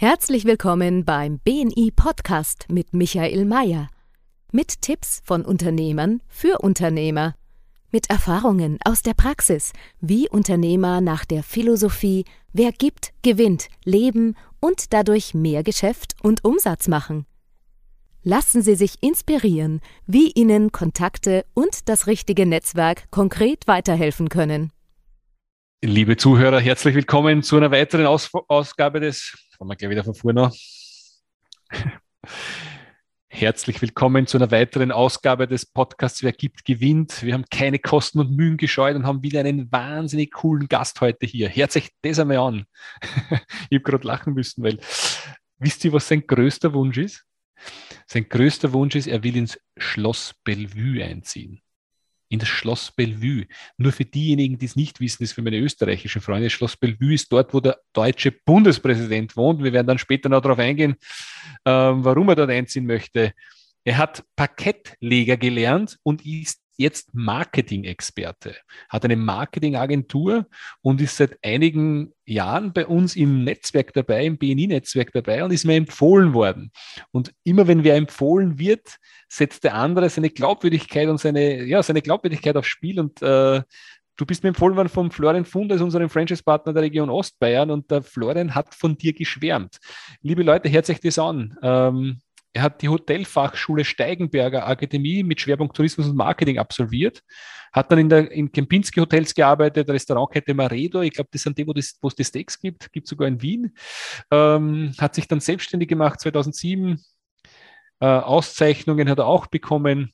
[0.00, 3.88] Herzlich willkommen beim BNI Podcast mit Michael Mayer.
[4.52, 7.34] Mit Tipps von Unternehmern für Unternehmer.
[7.90, 14.92] Mit Erfahrungen aus der Praxis, wie Unternehmer nach der Philosophie Wer gibt, gewinnt, leben und
[14.92, 17.26] dadurch mehr Geschäft und Umsatz machen.
[18.22, 24.70] Lassen Sie sich inspirieren, wie Ihnen Kontakte und das richtige Netzwerk konkret weiterhelfen können.
[25.82, 30.14] Liebe Zuhörer, herzlich willkommen zu einer weiteren Aus Ausgabe des Fangen wir gleich wieder von
[30.14, 30.52] vorne an.
[33.26, 37.24] Herzlich willkommen zu einer weiteren Ausgabe des Podcasts Wer gibt, gewinnt.
[37.24, 41.26] Wir haben keine Kosten und Mühen gescheut und haben wieder einen wahnsinnig coolen Gast heute
[41.26, 41.48] hier.
[41.48, 42.66] Hört sich das einmal an.
[43.68, 44.78] ich habe gerade lachen müssen, weil
[45.58, 47.24] wisst ihr, was sein größter Wunsch ist?
[48.06, 51.62] Sein größter Wunsch ist, er will ins Schloss Bellevue einziehen
[52.28, 53.46] in das Schloss Bellevue.
[53.76, 57.14] Nur für diejenigen, die es nicht wissen, ist für meine österreichischen Freunde, das Schloss Bellevue
[57.14, 59.62] ist dort, wo der deutsche Bundespräsident wohnt.
[59.62, 60.96] Wir werden dann später noch darauf eingehen,
[61.64, 63.32] ähm, warum er dort einziehen möchte.
[63.84, 68.56] Er hat Parkettleger gelernt und ist jetzt Marketing-Experte,
[68.88, 70.46] hat eine Marketingagentur
[70.80, 75.66] und ist seit einigen Jahren bei uns im Netzwerk dabei, im BNI-Netzwerk dabei und ist
[75.66, 76.70] mir empfohlen worden.
[77.10, 78.96] Und immer wenn wer empfohlen wird,
[79.28, 83.62] setzt der andere seine Glaubwürdigkeit und seine, ja, seine Glaubwürdigkeit aufs Spiel und äh,
[84.18, 87.88] Du bist mir empfohlen worden vom Florian Fund als unserem Franchise-Partner der Region Ostbayern und
[87.88, 89.78] der Florian hat von dir geschwärmt.
[90.22, 91.56] Liebe Leute, hört euch das an.
[91.62, 92.18] Ähm,
[92.52, 97.22] er hat die Hotelfachschule Steigenberger Akademie mit Schwerpunkt Tourismus und Marketing absolviert,
[97.72, 101.66] hat dann in, der, in Kempinski Hotels gearbeitet, Restaurantkette Maredo, ich glaube, das sind die,
[101.66, 103.76] wo, es die Steaks gibt, gibt sogar in Wien,
[104.30, 107.00] ähm, hat sich dann selbstständig gemacht 2007,
[108.00, 110.12] äh, Auszeichnungen hat er auch bekommen,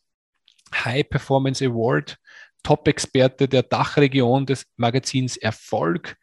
[0.75, 2.19] High Performance Award,
[2.63, 6.17] Top-Experte der Dachregion des Magazins Erfolg.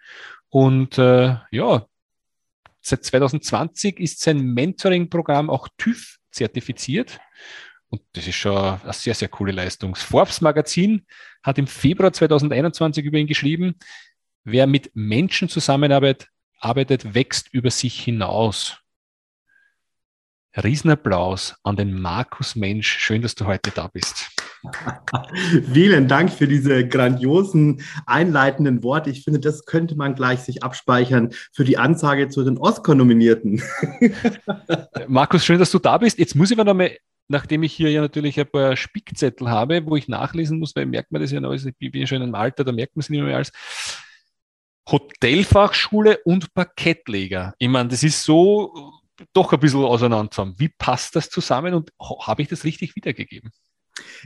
[0.50, 1.86] Und äh, ja,
[2.82, 7.20] Seit 2020 ist sein Mentoring-Programm auch TÜV zertifiziert.
[7.90, 9.94] Und das ist schon eine sehr, sehr coole Leistung.
[9.94, 11.06] Das Forbes Magazin
[11.44, 13.76] hat im Februar 2021 über ihn geschrieben,
[14.44, 18.78] wer mit Menschen zusammenarbeitet, arbeitet, wächst über sich hinaus.
[20.56, 22.98] Riesenapplaus an den Markus Mensch.
[22.98, 24.41] Schön, dass du heute da bist.
[25.74, 29.10] Vielen Dank für diese grandiosen einleitenden Worte.
[29.10, 33.62] Ich finde, das könnte man gleich sich abspeichern für die Ansage zu den Oscar-Nominierten.
[35.08, 36.20] Markus, schön, dass du da bist.
[36.20, 36.92] Jetzt muss ich mir noch mal
[37.32, 41.14] nachdem ich hier ja natürlich ein paar Spickzettel habe, wo ich nachlesen muss, weil merkt
[41.14, 43.22] man das ja noch, also ich bin schon im Alter, da merkt man es nicht
[43.22, 43.54] mehr als
[44.90, 47.54] Hotelfachschule und Parkettleger.
[47.58, 48.92] Ich meine, das ist so
[49.34, 50.54] doch ein bisschen auseinander.
[50.58, 53.52] Wie passt das zusammen und habe ich das richtig wiedergegeben?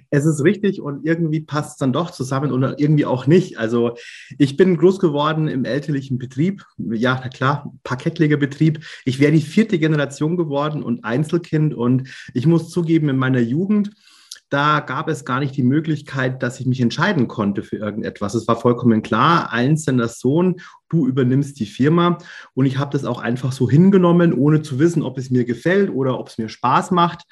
[0.09, 3.58] Es ist richtig und irgendwie passt es dann doch zusammen oder irgendwie auch nicht.
[3.58, 3.96] Also
[4.38, 6.66] ich bin groß geworden im elterlichen Betrieb.
[6.78, 8.86] Ja, na klar, Parkettlegerbetrieb.
[9.06, 13.92] Ich wäre die vierte Generation geworden und Einzelkind und ich muss zugeben, in meiner Jugend
[14.50, 18.36] da gab es gar nicht die Möglichkeit, dass ich mich entscheiden konnte für irgendetwas.
[18.36, 22.18] Es war vollkommen klar, einzelner Sohn, du übernimmst die Firma.
[22.54, 25.90] Und ich habe das auch einfach so hingenommen, ohne zu wissen, ob es mir gefällt
[25.90, 27.24] oder ob es mir Spaß macht.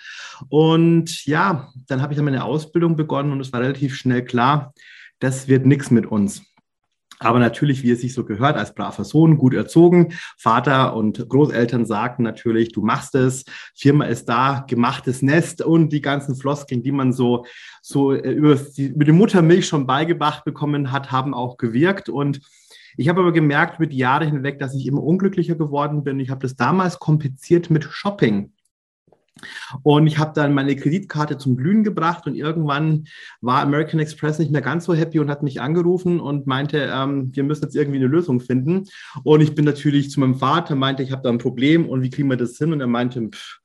[0.50, 4.74] Und ja, dann habe ich dann meine Ausbildung begonnen und es war relativ schnell klar,
[5.19, 6.52] das wird nichts mit uns.
[7.19, 10.13] Aber natürlich, wie es sich so gehört, als braver Sohn, gut erzogen.
[10.38, 16.01] Vater und Großeltern sagten natürlich, du machst es, Firma ist da, gemachtes Nest und die
[16.01, 17.46] ganzen Floskeln, die man so,
[17.81, 22.09] so äh, über die, über die Muttermilch schon beigebracht bekommen hat, haben auch gewirkt.
[22.09, 22.41] Und
[22.97, 26.19] ich habe aber gemerkt mit Jahren hinweg, dass ich immer unglücklicher geworden bin.
[26.19, 28.51] Ich habe das damals kompliziert mit Shopping.
[29.81, 33.05] Und ich habe dann meine Kreditkarte zum Glühen gebracht und irgendwann
[33.41, 37.31] war American Express nicht mehr ganz so happy und hat mich angerufen und meinte, ähm,
[37.33, 38.85] wir müssen jetzt irgendwie eine Lösung finden.
[39.23, 42.09] Und ich bin natürlich zu meinem Vater, meinte, ich habe da ein Problem und wie
[42.09, 42.73] kriegen wir das hin?
[42.73, 43.59] Und er meinte, pff,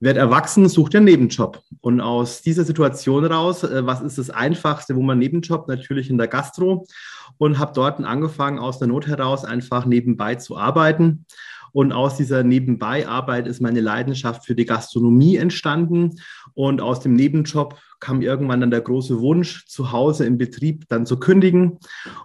[0.00, 1.62] werd erwachsen, such dir einen Nebenjob.
[1.80, 5.68] Und aus dieser Situation raus, äh, was ist das Einfachste, wo man Nebenjob?
[5.68, 6.86] Natürlich in der Gastro.
[7.38, 11.26] Und habe dort angefangen, aus der Not heraus einfach nebenbei zu arbeiten.
[11.74, 16.12] Und aus dieser Nebenbeiarbeit ist meine Leidenschaft für die Gastronomie entstanden.
[16.54, 21.04] Und aus dem Nebenjob kam irgendwann dann der große Wunsch, zu Hause im Betrieb dann
[21.04, 21.78] zu kündigen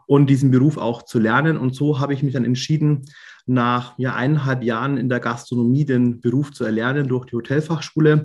[0.05, 1.57] und diesen Beruf auch zu lernen.
[1.57, 3.05] Und so habe ich mich dann entschieden,
[3.47, 8.21] nach ja, eineinhalb Jahren in der Gastronomie den Beruf zu erlernen durch die Hotelfachschule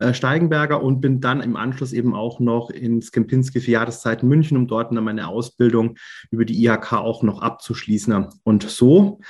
[0.00, 4.56] äh, Steigenberger und bin dann im Anschluss eben auch noch ins Kempinski für Jahreszeiten München,
[4.56, 5.94] um dort dann meine Ausbildung
[6.32, 8.26] über die IHK auch noch abzuschließen.
[8.42, 9.20] Und so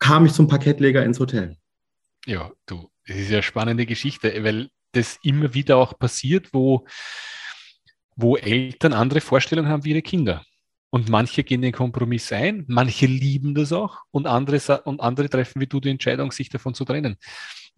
[0.00, 1.56] kam ich zum Parkettleger ins Hotel.
[2.26, 6.86] Ja, du, das ist ja spannende Geschichte, weil das immer wieder auch passiert, wo,
[8.16, 10.44] wo Eltern andere Vorstellungen haben wie ihre Kinder.
[10.90, 15.60] Und manche gehen den Kompromiss ein, manche lieben das auch und andere, und andere treffen
[15.60, 17.16] wie du die Entscheidung, sich davon zu trennen.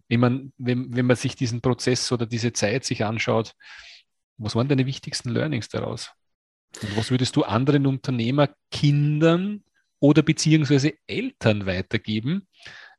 [0.07, 3.53] Ich meine, wenn, wenn man sich diesen Prozess oder diese Zeit sich anschaut,
[4.37, 6.11] was waren deine wichtigsten Learnings daraus?
[6.81, 9.63] Und was würdest du anderen Unternehmer, Kindern
[10.03, 12.49] oder beziehungsweise Eltern weitergeben,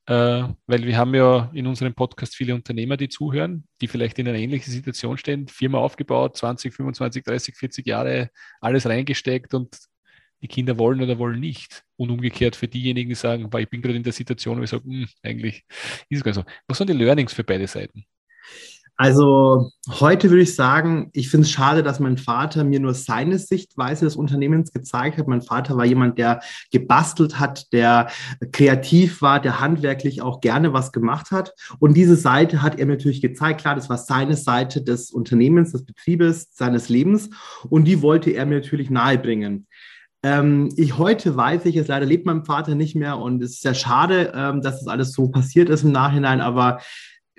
[0.06, 4.26] äh, weil wir haben ja in unserem Podcast viele Unternehmer, die zuhören, die vielleicht in
[4.26, 8.30] einer ähnlichen Situation stehen, Firma aufgebaut, 20, 25, 30, 40 Jahre
[8.62, 9.76] alles reingesteckt und
[10.40, 11.84] die Kinder wollen oder wollen nicht.
[11.96, 14.84] Und umgekehrt für diejenigen, die sagen, ich bin gerade in der Situation, wo ich sage,
[14.84, 15.66] hm, eigentlich
[16.08, 16.52] ist es gar nicht so.
[16.66, 18.06] Was sind die Learnings für beide Seiten?
[18.96, 23.41] Also heute würde ich sagen, ich finde es schade, dass mein Vater mir nur seine
[23.41, 25.26] Sichtweise des Unternehmens gezeigt hat.
[25.26, 28.08] Mein Vater war jemand, der gebastelt hat, der
[28.52, 31.55] kreativ war, der handwerklich auch gerne was gemacht hat.
[31.81, 33.62] Und diese Seite hat er mir natürlich gezeigt.
[33.62, 37.31] Klar, das war seine Seite des Unternehmens, des Betriebes, seines Lebens.
[37.69, 39.67] Und die wollte er mir natürlich nahebringen.
[40.23, 43.62] Ähm, ich heute weiß ich, es leider lebt mein Vater nicht mehr und es ist
[43.62, 46.79] sehr schade, ähm, dass das alles so passiert ist im Nachhinein, aber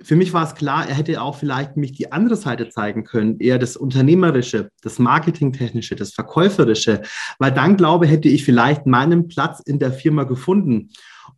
[0.02, 3.40] für mich war es klar, er hätte auch vielleicht mich die andere Seite zeigen können,
[3.40, 7.02] eher das Unternehmerische, das Marketingtechnische, das Verkäuferische,
[7.40, 10.90] weil dann glaube, hätte ich vielleicht meinen Platz in der Firma gefunden.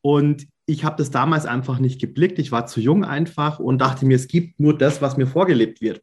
[0.02, 2.40] Und ich habe das damals einfach nicht geblickt.
[2.40, 5.82] Ich war zu jung einfach und dachte mir, es gibt nur das, was mir vorgelebt
[5.82, 6.02] wird.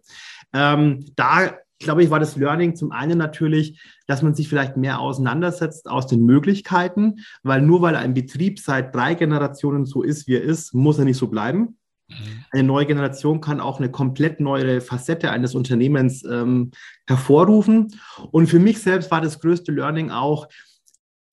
[0.53, 5.01] Ähm, da glaube ich, war das Learning zum einen natürlich, dass man sich vielleicht mehr
[5.01, 10.37] auseinandersetzt aus den Möglichkeiten, weil nur weil ein Betrieb seit drei Generationen so ist, wie
[10.37, 11.77] er ist, muss er nicht so bleiben.
[12.19, 12.45] Mhm.
[12.53, 16.71] Eine neue Generation kann auch eine komplett neue Facette eines Unternehmens ähm,
[17.07, 17.99] hervorrufen.
[18.31, 20.49] Und für mich selbst war das größte Learning auch,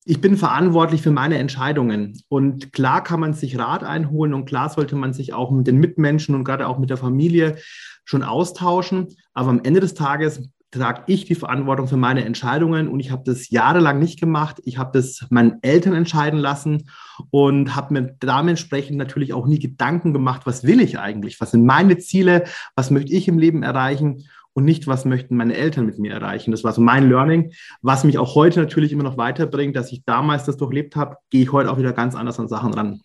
[0.04, 2.20] ich bin verantwortlich für meine Entscheidungen.
[2.28, 5.78] Und klar kann man sich Rat einholen und klar sollte man sich auch mit den
[5.78, 7.56] Mitmenschen und gerade auch mit der Familie
[8.04, 9.14] schon austauschen.
[9.32, 13.22] Aber am Ende des Tages trage ich die Verantwortung für meine Entscheidungen und ich habe
[13.24, 14.60] das jahrelang nicht gemacht.
[14.64, 16.88] Ich habe das meinen Eltern entscheiden lassen
[17.30, 21.40] und habe mir dementsprechend natürlich auch nie Gedanken gemacht, was will ich eigentlich?
[21.40, 22.44] Was sind meine Ziele?
[22.74, 24.24] Was möchte ich im Leben erreichen?
[24.54, 26.50] Und nicht, was möchten meine Eltern mit mir erreichen.
[26.50, 30.04] Das war so mein Learning, was mich auch heute natürlich immer noch weiterbringt, dass ich
[30.04, 33.00] damals das durchlebt habe, gehe ich heute auch wieder ganz anders an Sachen ran.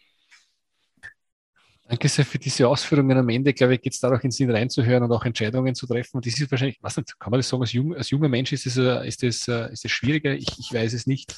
[1.90, 3.18] Danke sehr für diese Ausführungen.
[3.18, 6.18] Am Ende, glaube ich, geht es darum, in Sinn reinzuhören und auch Entscheidungen zu treffen.
[6.18, 8.52] Und das ist wahrscheinlich, was nicht, kann man das sagen, als, jung, als junger Mensch
[8.52, 10.34] ist es, äh, ist das, äh, ist das schwieriger?
[10.34, 11.34] Ich, ich weiß es nicht.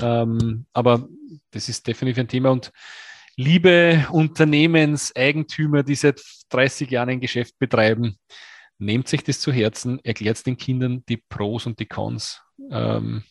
[0.00, 1.08] Ähm, aber
[1.52, 2.50] das ist definitiv ein Thema.
[2.50, 2.72] Und
[3.36, 8.16] liebe Unternehmenseigentümer, die seit 30 Jahren ein Geschäft betreiben,
[8.78, 12.42] nehmt sich das zu Herzen, erklärt den Kindern die Pros und die Cons.
[12.72, 13.22] Ähm,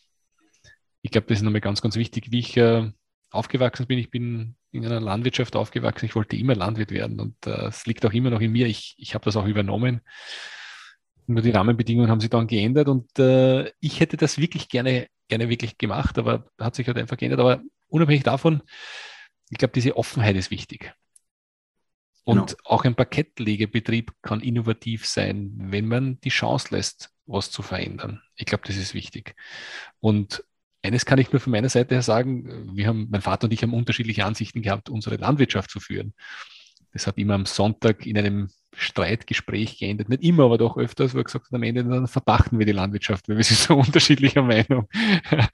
[1.02, 2.30] ich glaube, das ist nochmal ganz, ganz wichtig.
[2.30, 2.90] Wie ich äh,
[3.32, 6.06] aufgewachsen bin, ich bin in einer Landwirtschaft aufgewachsen.
[6.06, 8.66] Ich wollte immer Landwirt werden und äh, es liegt auch immer noch in mir.
[8.66, 10.00] Ich, ich habe das auch übernommen.
[11.26, 15.48] Nur die Rahmenbedingungen haben sich dann geändert und äh, ich hätte das wirklich gerne, gerne
[15.48, 17.40] wirklich gemacht, aber hat sich halt einfach geändert.
[17.40, 18.62] Aber unabhängig davon,
[19.50, 20.94] ich glaube, diese Offenheit ist wichtig.
[22.24, 22.58] Und genau.
[22.64, 28.22] auch ein Parkettlegebetrieb kann innovativ sein, wenn man die Chance lässt, was zu verändern.
[28.36, 29.34] Ich glaube, das ist wichtig.
[30.00, 30.44] Und
[30.82, 33.62] eines kann ich nur von meiner Seite her sagen, wir haben, mein Vater und ich
[33.62, 36.14] haben unterschiedliche Ansichten gehabt, unsere Landwirtschaft zu führen.
[36.92, 40.08] Das hat immer am Sonntag in einem Streitgespräch geendet.
[40.08, 42.72] Nicht immer, aber doch öfters, wo er gesagt hat, am Ende dann verpachten wir die
[42.72, 44.88] Landwirtschaft, weil wir sind so unterschiedlicher Meinung.
[45.30, 45.46] äh,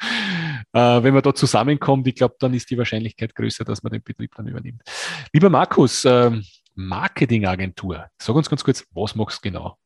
[0.72, 4.34] wenn man da zusammenkommt, ich glaube, dann ist die Wahrscheinlichkeit größer, dass man den Betrieb
[4.36, 4.82] dann übernimmt.
[5.32, 6.30] Lieber Markus, äh,
[6.74, 9.78] Marketingagentur, sag uns ganz kurz, was machst du genau?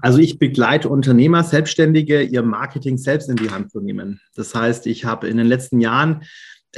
[0.00, 4.20] Also ich begleite Unternehmer, Selbstständige, ihr Marketing selbst in die Hand zu nehmen.
[4.34, 6.22] Das heißt, ich habe in den letzten Jahren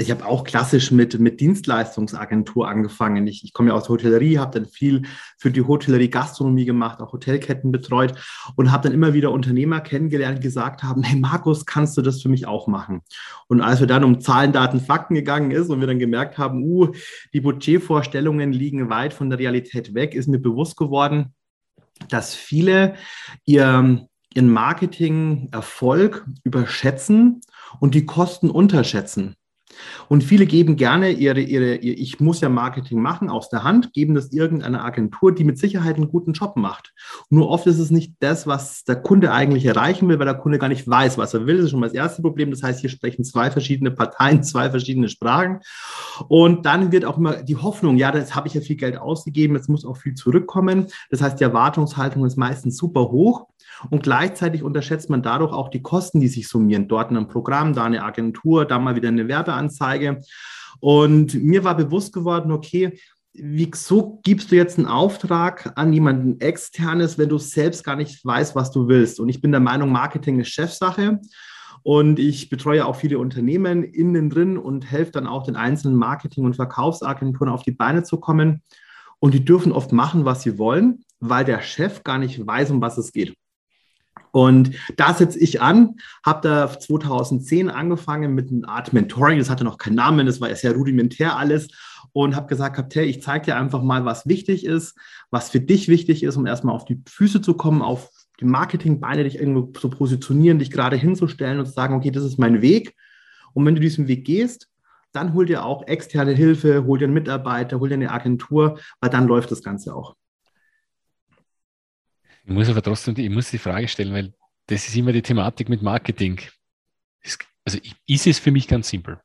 [0.00, 3.26] ich habe auch klassisch mit, mit Dienstleistungsagentur angefangen.
[3.26, 5.02] Ich, ich komme ja aus der Hotellerie, habe dann viel
[5.38, 8.14] für die Hotellerie Gastronomie gemacht, auch Hotelketten betreut
[8.54, 12.22] und habe dann immer wieder Unternehmer kennengelernt, die gesagt haben, hey Markus, kannst du das
[12.22, 13.00] für mich auch machen?
[13.48, 16.62] Und als wir dann um Zahlen, Daten, Fakten gegangen ist und wir dann gemerkt haben,
[16.62, 16.92] uh,
[17.32, 21.34] die Budgetvorstellungen liegen weit von der Realität weg, ist mir bewusst geworden,
[22.08, 22.94] dass viele
[23.44, 27.40] ihr, ihren Marketing-Erfolg überschätzen
[27.80, 29.36] und die Kosten unterschätzen.
[30.08, 33.92] Und viele geben gerne ihre, ihre, ihr, ich muss ja Marketing machen, aus der Hand,
[33.92, 36.92] geben das irgendeiner Agentur, die mit Sicherheit einen guten Job macht.
[37.30, 40.58] Nur oft ist es nicht das, was der Kunde eigentlich erreichen will, weil der Kunde
[40.58, 41.56] gar nicht weiß, was er will.
[41.56, 42.50] Das ist schon mal das erste Problem.
[42.50, 45.60] Das heißt, hier sprechen zwei verschiedene Parteien, zwei verschiedene Sprachen.
[46.28, 49.54] Und dann wird auch immer die Hoffnung, ja, das habe ich ja viel Geld ausgegeben,
[49.54, 50.86] jetzt muss auch viel zurückkommen.
[51.10, 53.46] Das heißt, die Erwartungshaltung ist meistens super hoch.
[53.90, 56.88] Und gleichzeitig unterschätzt man dadurch auch die Kosten, die sich summieren.
[56.88, 59.67] Dort ein Programm, da eine Agentur, da mal wieder eine Werbeanzeige.
[60.80, 62.98] Und mir war bewusst geworden, okay,
[63.34, 68.54] wieso gibst du jetzt einen Auftrag an jemanden externes, wenn du selbst gar nicht weißt,
[68.54, 69.20] was du willst?
[69.20, 71.20] Und ich bin der Meinung, Marketing ist Chefsache.
[71.82, 76.44] und ich betreue auch viele Unternehmen innen drin und helfe dann auch den einzelnen Marketing-
[76.44, 78.62] und Verkaufsagenturen auf die Beine zu kommen.
[79.20, 82.80] Und die dürfen oft machen, was sie wollen, weil der Chef gar nicht weiß, um
[82.80, 83.34] was es geht.
[84.32, 89.64] Und da setze ich an, habe da 2010 angefangen mit einer Art Mentoring, das hatte
[89.64, 91.68] noch keinen Namen, das war sehr rudimentär alles
[92.12, 94.96] und habe gesagt, hey, ich zeige dir einfach mal, was wichtig ist,
[95.30, 99.24] was für dich wichtig ist, um erstmal auf die Füße zu kommen, auf die Marketingbeine
[99.24, 102.94] dich irgendwo zu positionieren, dich gerade hinzustellen und zu sagen, okay, das ist mein Weg.
[103.52, 104.68] Und wenn du diesen Weg gehst,
[105.12, 109.10] dann hol dir auch externe Hilfe, hol dir einen Mitarbeiter, hol dir eine Agentur, weil
[109.10, 110.14] dann läuft das Ganze auch.
[112.48, 114.32] Ich muss aber trotzdem die, ich muss die Frage stellen, weil
[114.68, 116.40] das ist immer die Thematik mit Marketing.
[117.62, 119.20] Also ist es für mich ganz simpel.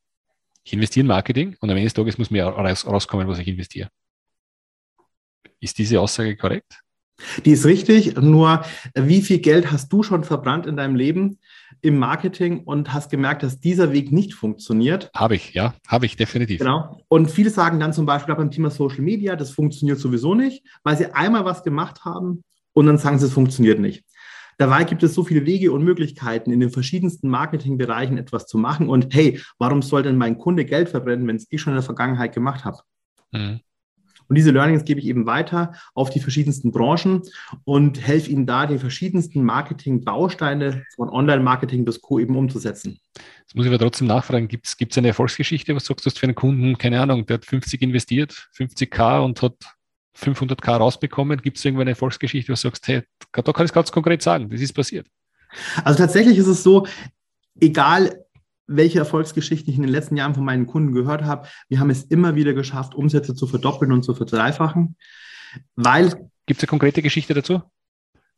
[0.65, 3.87] Ich investiere in Marketing und am Ende des Tages muss mir rauskommen, was ich investiere.
[5.61, 6.81] Ist diese Aussage korrekt?
[7.45, 11.39] Die ist richtig, nur wie viel Geld hast du schon verbrannt in deinem Leben
[11.79, 15.09] im Marketing und hast gemerkt, dass dieser Weg nicht funktioniert?
[15.15, 16.59] Habe ich, ja, habe ich definitiv.
[16.59, 17.01] Genau.
[17.07, 20.97] Und viele sagen dann zum Beispiel beim Thema Social Media, das funktioniert sowieso nicht, weil
[20.97, 24.03] sie einmal was gemacht haben und dann sagen sie, es funktioniert nicht.
[24.57, 28.87] Dabei gibt es so viele Wege und Möglichkeiten, in den verschiedensten Marketingbereichen etwas zu machen.
[28.87, 31.83] Und hey, warum soll denn mein Kunde Geld verbrennen, wenn es ich schon in der
[31.83, 32.77] Vergangenheit gemacht habe?
[33.31, 33.61] Mhm.
[34.29, 37.23] Und diese Learnings gebe ich eben weiter auf die verschiedensten Branchen
[37.65, 42.19] und helfe ihnen da, die verschiedensten Marketing-Bausteine von Online-Marketing bis Co.
[42.19, 42.99] eben umzusetzen.
[43.39, 46.35] Jetzt muss ich aber trotzdem nachfragen, gibt es eine Erfolgsgeschichte, was sagst du für einen
[46.35, 49.55] Kunden, keine Ahnung, der hat 50 investiert, 50k und hat
[50.17, 51.41] 500k rausbekommen?
[51.41, 54.21] Gibt es irgendwann eine Erfolgsgeschichte, wo du sagst, hey, da kann ich es ganz konkret
[54.21, 55.07] sagen, das ist passiert?
[55.83, 56.87] Also tatsächlich ist es so,
[57.59, 58.23] egal
[58.67, 62.03] welche Erfolgsgeschichten ich in den letzten Jahren von meinen Kunden gehört habe, wir haben es
[62.03, 64.95] immer wieder geschafft, Umsätze zu verdoppeln und zu verdreifachen,
[65.75, 66.29] weil...
[66.45, 67.61] Gibt es eine konkrete Geschichte dazu?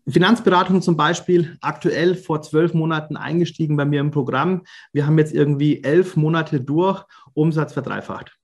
[0.07, 4.61] Finanzberatung zum Beispiel, aktuell vor zwölf Monaten eingestiegen bei mir im Programm.
[4.93, 7.03] Wir haben jetzt irgendwie elf Monate durch,
[7.33, 8.34] Umsatz verdreifacht.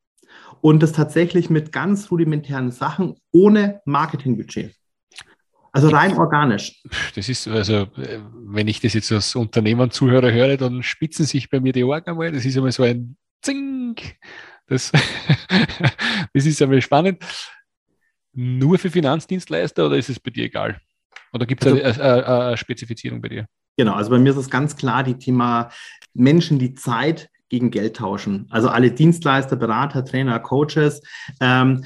[0.62, 4.76] Und das tatsächlich mit ganz rudimentären Sachen ohne Marketingbudget.
[5.74, 6.84] Also rein organisch.
[7.16, 11.50] Das ist, also, wenn ich das jetzt als Unternehmer und Zuhörer höre, dann spitzen sich
[11.50, 12.32] bei mir die Ohren einmal.
[12.32, 14.18] Das ist einmal so ein Zink.
[14.68, 14.92] Das,
[16.34, 17.24] das ist einmal spannend.
[18.34, 20.80] Nur für Finanzdienstleister oder ist es bei dir egal?
[21.34, 23.48] Oder gibt es also, eine, eine, eine Spezifizierung bei dir?
[23.78, 25.70] Genau, also bei mir ist es ganz klar die Thema
[26.14, 28.48] Menschen, die Zeit gegen Geld tauschen.
[28.50, 31.02] Also alle Dienstleister, Berater, Trainer, Coaches.
[31.42, 31.84] Ähm,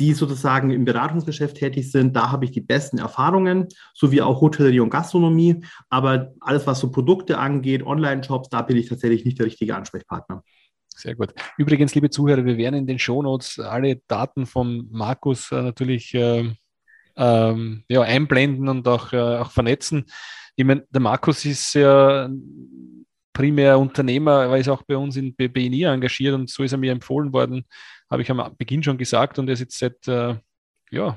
[0.00, 4.78] die sozusagen im Beratungsgeschäft tätig sind, da habe ich die besten Erfahrungen, sowie auch Hotellerie
[4.78, 5.64] und Gastronomie.
[5.88, 10.44] Aber alles, was so Produkte angeht, Online-Shops, da bin ich tatsächlich nicht der richtige Ansprechpartner.
[10.94, 11.34] Sehr gut.
[11.56, 16.48] Übrigens, liebe Zuhörer, wir werden in den Shownotes alle Daten von Markus äh, natürlich äh,
[17.16, 20.04] ähm, ja, einblenden und auch, äh, auch vernetzen.
[20.54, 22.28] Ich meine, der Markus ist ja
[23.38, 26.90] primär Unternehmer, er ist auch bei uns in BNI engagiert und so ist er mir
[26.90, 27.66] empfohlen worden,
[28.10, 30.34] habe ich am Beginn schon gesagt und er ist jetzt seit äh,
[30.90, 31.16] ja,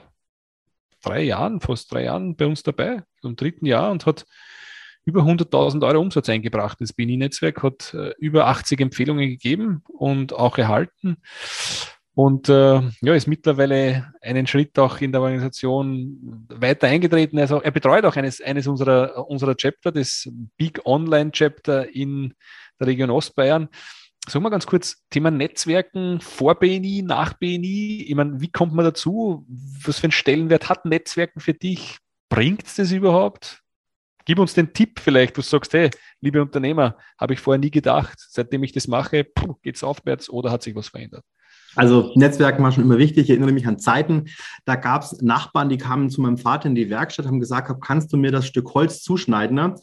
[1.01, 4.27] drei Jahren, fast drei Jahren bei uns dabei, im dritten Jahr und hat
[5.03, 10.59] über 100.000 Euro Umsatz eingebracht ins BNI-Netzwerk, hat äh, über 80 Empfehlungen gegeben und auch
[10.59, 11.17] erhalten.
[12.13, 17.39] Und äh, ja, ist mittlerweile einen Schritt auch in der Organisation weiter eingetreten.
[17.39, 22.33] Also er betreut auch eines, eines unserer, unserer Chapter, das Big Online Chapter in
[22.79, 23.69] der Region Ostbayern.
[24.27, 28.05] Sagen wir ganz kurz, Thema Netzwerken vor BNI, nach BNI.
[28.07, 29.45] Ich meine, wie kommt man dazu?
[29.47, 31.97] Was für einen Stellenwert hat Netzwerken für dich?
[32.29, 33.61] Bringt es das überhaupt?
[34.25, 35.89] Gib uns den Tipp vielleicht, du sagst, hey,
[36.19, 39.25] liebe Unternehmer, habe ich vorher nie gedacht, seitdem ich das mache,
[39.63, 41.25] geht es aufwärts oder hat sich was verändert?
[41.75, 43.23] Also Netzwerken war schon immer wichtig.
[43.23, 44.25] Ich erinnere mich an Zeiten,
[44.65, 48.11] da gab es Nachbarn, die kamen zu meinem Vater in die Werkstatt, haben gesagt, kannst
[48.11, 49.55] du mir das Stück Holz zuschneiden?
[49.55, 49.75] Ne?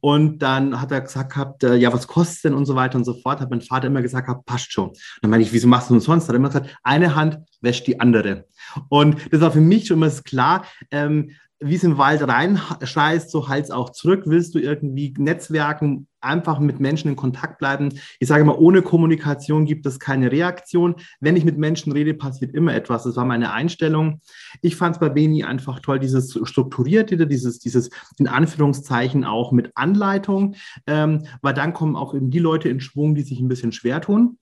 [0.00, 3.04] Und dann hat er gesagt, gehabt, äh, ja, was kostet denn und so weiter und
[3.04, 3.40] so fort.
[3.40, 4.92] Hat mein Vater immer gesagt, passt schon.
[5.20, 6.24] Dann meine ich, wieso machst du das sonst?
[6.24, 8.46] Hat er immer gesagt, eine Hand wäscht die andere.
[8.88, 11.30] Und das war für mich schon immer klar, ähm,
[11.64, 14.24] wie es im Wald reinscheißt, so halt es auch zurück.
[14.26, 17.88] Willst du irgendwie Netzwerken, einfach mit Menschen in Kontakt bleiben?
[18.20, 20.96] Ich sage mal, ohne Kommunikation gibt es keine Reaktion.
[21.20, 23.04] Wenn ich mit Menschen rede, passiert immer etwas.
[23.04, 24.20] Das war meine Einstellung.
[24.60, 29.70] Ich fand es bei Beni einfach toll, dieses Strukturierte, dieses, dieses in Anführungszeichen auch mit
[29.74, 30.56] Anleitung,
[30.86, 34.02] ähm, weil dann kommen auch eben die Leute in Schwung, die sich ein bisschen schwer
[34.02, 34.38] tun.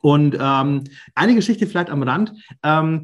[0.00, 0.84] Und ähm,
[1.16, 2.32] eine Geschichte vielleicht am Rand.
[2.62, 3.02] Ähm,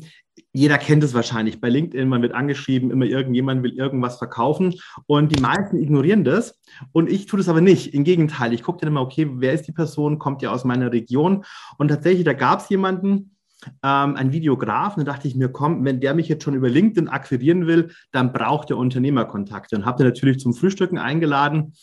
[0.52, 4.74] jeder kennt es wahrscheinlich bei LinkedIn, man wird angeschrieben, immer irgendjemand will irgendwas verkaufen
[5.06, 6.60] und die meisten ignorieren das
[6.92, 7.94] und ich tue das aber nicht.
[7.94, 10.92] Im Gegenteil, ich gucke dann immer, okay, wer ist die Person, kommt ja aus meiner
[10.92, 11.44] Region?
[11.78, 13.36] Und tatsächlich, da gab es jemanden,
[13.82, 16.68] ähm, ein Videograf, und da dachte ich mir, komm, wenn der mich jetzt schon über
[16.68, 21.74] LinkedIn akquirieren will, dann braucht er Unternehmerkontakte und habe den natürlich zum Frühstücken eingeladen.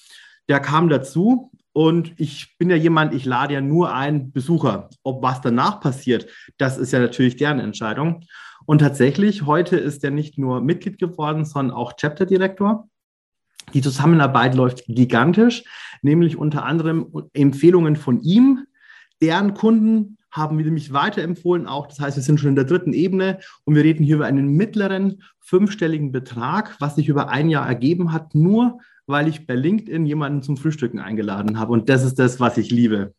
[0.48, 4.90] Der kam dazu und ich bin ja jemand, ich lade ja nur einen Besucher.
[5.04, 8.25] Ob was danach passiert, das ist ja natürlich deren Entscheidung.
[8.66, 12.88] Und tatsächlich, heute ist er nicht nur Mitglied geworden, sondern auch Chapter-Direktor.
[13.74, 15.63] Die Zusammenarbeit läuft gigantisch,
[16.01, 18.66] nämlich unter anderem Empfehlungen von ihm,
[19.22, 21.88] deren Kunden haben wir nämlich weiterempfohlen auch.
[21.88, 24.56] Das heißt, wir sind schon in der dritten Ebene und wir reden hier über einen
[24.56, 28.80] mittleren fünfstelligen Betrag, was sich über ein Jahr ergeben hat, nur
[29.12, 31.74] weil ich bei LinkedIn jemanden zum Frühstücken eingeladen habe.
[31.74, 33.13] Und das ist das, was ich liebe.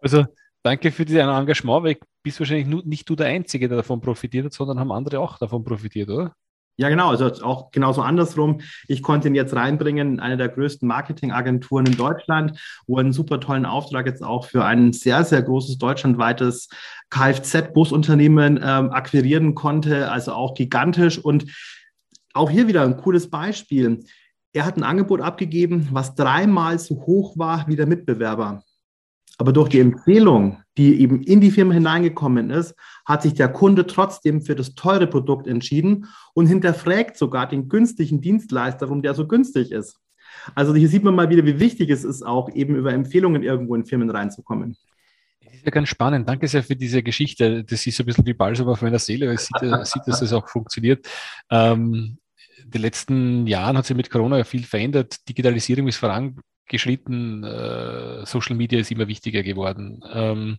[0.00, 0.26] Also
[0.62, 4.00] danke für dein Engagement, weil ich bist wahrscheinlich nur, nicht du der Einzige, der davon
[4.00, 6.34] profitiert hat, sondern haben andere auch davon profitiert, oder?
[6.76, 7.10] Ja, genau.
[7.10, 8.60] Also auch genauso andersrum.
[8.88, 12.58] Ich konnte ihn jetzt reinbringen in eine der größten Marketingagenturen in Deutschland,
[12.88, 16.68] wo er einen super tollen Auftrag jetzt auch für ein sehr, sehr großes deutschlandweites
[17.10, 20.10] Kfz-Busunternehmen ähm, akquirieren konnte.
[20.10, 21.18] Also auch gigantisch.
[21.18, 21.44] Und
[22.32, 24.04] auch hier wieder ein cooles Beispiel.
[24.54, 28.62] Er hat ein Angebot abgegeben, was dreimal so hoch war wie der Mitbewerber.
[29.36, 33.84] Aber durch die Empfehlung, die eben in die Firma hineingekommen ist, hat sich der Kunde
[33.88, 39.26] trotzdem für das teure Produkt entschieden und hinterfragt sogar den günstigen Dienstleister, warum der so
[39.26, 39.98] günstig ist.
[40.54, 43.74] Also hier sieht man mal wieder, wie wichtig es ist, auch eben über Empfehlungen irgendwo
[43.74, 44.76] in Firmen reinzukommen.
[45.44, 46.28] Das ist ja ganz spannend.
[46.28, 47.64] Danke sehr für diese Geschichte.
[47.64, 50.32] Das ist ein bisschen wie Balsam auf meiner Seele, weil es sieht, sieht, dass das
[50.32, 51.08] auch funktioniert.
[51.50, 52.18] Ähm,
[52.64, 55.28] die letzten Jahren hat sich mit Corona ja viel verändert.
[55.28, 60.02] Digitalisierung ist voran geschritten, äh, Social Media ist immer wichtiger geworden.
[60.12, 60.56] Ähm,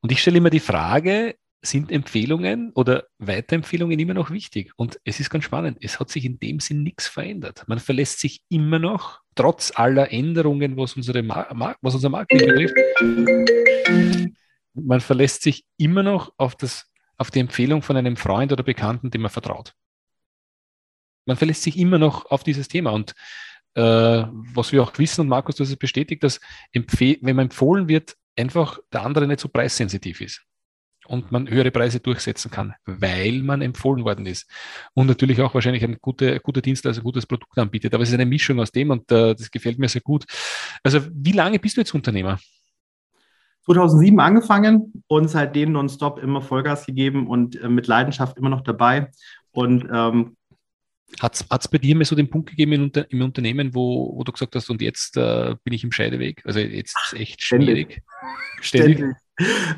[0.00, 4.72] und ich stelle immer die Frage, sind Empfehlungen oder Weiterempfehlungen immer noch wichtig?
[4.76, 7.64] Und es ist ganz spannend, es hat sich in dem Sinn nichts verändert.
[7.68, 12.74] Man verlässt sich immer noch, trotz aller Änderungen, was, unsere Mar was unser Marketing betrifft,
[14.74, 19.10] man verlässt sich immer noch auf, das, auf die Empfehlung von einem Freund oder Bekannten,
[19.10, 19.74] dem man vertraut.
[21.26, 22.90] Man verlässt sich immer noch auf dieses Thema.
[22.90, 23.14] Und
[23.74, 26.40] äh, was wir auch wissen, und Markus, du hast es bestätigt, dass
[26.72, 30.42] wenn man empfohlen wird, einfach der andere nicht so preissensitiv ist
[31.06, 34.48] und man höhere Preise durchsetzen kann, weil man empfohlen worden ist.
[34.94, 37.92] Und natürlich auch wahrscheinlich ein guter, guter Dienstleister, ein gutes Produkt anbietet.
[37.94, 40.24] Aber es ist eine Mischung aus dem und äh, das gefällt mir sehr gut.
[40.82, 42.38] Also wie lange bist du jetzt Unternehmer?
[43.64, 49.10] 2007 angefangen und seitdem nonstop immer Vollgas gegeben und äh, mit Leidenschaft immer noch dabei.
[49.52, 50.36] Und ähm,
[51.20, 54.24] hat es bei dir mal so den Punkt gegeben im, Unter im Unternehmen, wo, wo,
[54.24, 56.42] du gesagt hast, und jetzt äh, bin ich im Scheideweg?
[56.44, 58.02] Also jetzt ist es echt schwierig.
[58.60, 58.98] Ständig.
[58.98, 59.16] Ständig.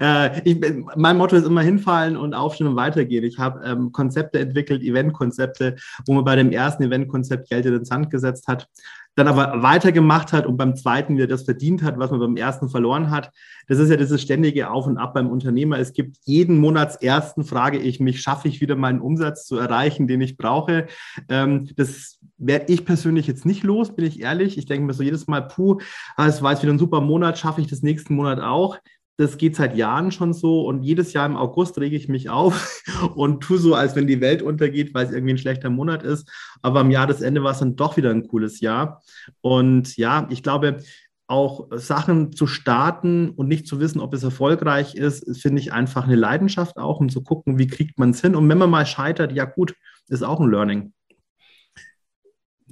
[0.01, 0.61] Äh, ich,
[0.97, 3.25] mein Motto ist immer hinfallen und aufstehen und weitergehen.
[3.25, 7.85] Ich habe ähm, Konzepte entwickelt, Eventkonzepte, wo man bei dem ersten Eventkonzept Geld in den
[7.85, 8.69] Sand gesetzt hat,
[9.17, 12.69] dann aber weitergemacht hat und beim zweiten wieder das verdient hat, was man beim ersten
[12.69, 13.31] verloren hat.
[13.69, 15.79] Das ist ja dieses ständige Auf und Ab beim Unternehmer.
[15.79, 20.21] Es gibt jeden Monatsersten, frage ich mich, schaffe ich wieder meinen Umsatz zu erreichen, den
[20.21, 20.87] ich brauche?
[21.29, 24.59] Ähm, das werde ich persönlich jetzt nicht los, bin ich ehrlich.
[24.59, 25.79] Ich denke mir so jedes Mal, puh,
[26.17, 28.79] ah, es war jetzt wieder ein super Monat, schaffe ich das nächsten Monat auch
[29.17, 32.83] das geht seit Jahren schon so und jedes Jahr im August rege ich mich auf
[33.15, 36.29] und tue so, als wenn die Welt untergeht, weil es irgendwie ein schlechter Monat ist.
[36.63, 39.03] Aber am Jahresende war es dann doch wieder ein cooles Jahr.
[39.41, 40.79] Und ja, ich glaube,
[41.27, 46.05] auch Sachen zu starten und nicht zu wissen, ob es erfolgreich ist, finde ich einfach
[46.05, 48.35] eine Leidenschaft auch, um zu gucken, wie kriegt man es hin.
[48.35, 49.75] Und wenn man mal scheitert, ja gut,
[50.09, 50.93] ist auch ein Learning.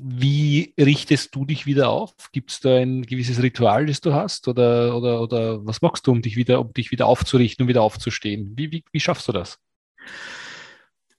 [0.05, 2.13] Wie richtest du dich wieder auf?
[2.33, 4.49] Gibt es da ein gewisses Ritual, das du hast?
[4.49, 7.83] Oder, oder, oder was machst du, um dich wieder, um dich wieder aufzurichten, um wieder
[7.83, 8.53] aufzustehen?
[8.57, 9.61] Wie, wie, wie schaffst du das?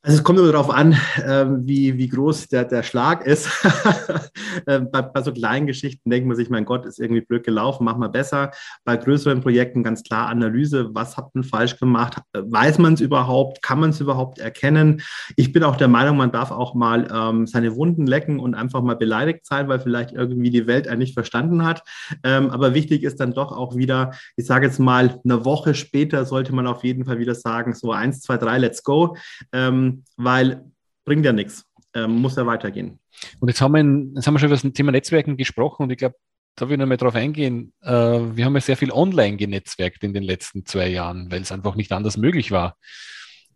[0.06, 3.50] Also es kommt immer darauf an, ähm, wie, wie groß der, der Schlag ist.
[4.68, 7.86] Ähm, bei, bei, so kleinen Geschichten denkt man sich, mein Gott, ist irgendwie blöd gelaufen,
[7.86, 8.52] mach mal besser.
[8.86, 12.22] Bei größeren Projekten ganz klar Analyse, was hat man falsch gemacht?
[12.34, 13.64] Weiß man es überhaupt?
[13.64, 15.02] Kann man es überhaupt erkennen?
[15.36, 18.84] Ich bin auch der Meinung, man darf auch mal ähm, seine Wunden lecken und einfach
[18.84, 21.84] mal beleidigt sein, weil vielleicht irgendwie die Welt einen nicht verstanden hat.
[22.24, 26.26] Ähm, aber wichtig ist dann doch auch wieder, ich sage jetzt mal, eine Woche später
[26.26, 29.18] sollte man auf jeden Fall wieder sagen, so eins, zwei, drei, let's go.
[29.52, 30.66] Ähm, weil
[31.06, 33.00] bringt ja nichts, ähm, muss ja weitergehen.
[33.40, 35.98] Und jetzt haben, wir, jetzt haben wir schon über das Thema Netzwerken gesprochen und ich
[35.98, 36.16] glaube,
[36.56, 37.74] da will ich nochmal drauf eingehen.
[37.82, 41.52] Äh, wir haben ja sehr viel online genetzwerkt in den letzten zwei Jahren, weil es
[41.52, 42.78] einfach nicht anders möglich war.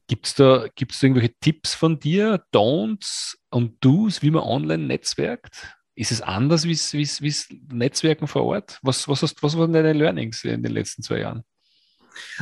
[0.07, 4.87] Gibt es da, gibt's da irgendwelche Tipps von dir, Don'ts und Do's, wie man online
[4.87, 5.75] netzwerkt?
[5.95, 8.79] Ist es anders wie es Netzwerken vor Ort?
[8.83, 11.43] Was, was, hast, was waren deine Learnings in den letzten zwei Jahren?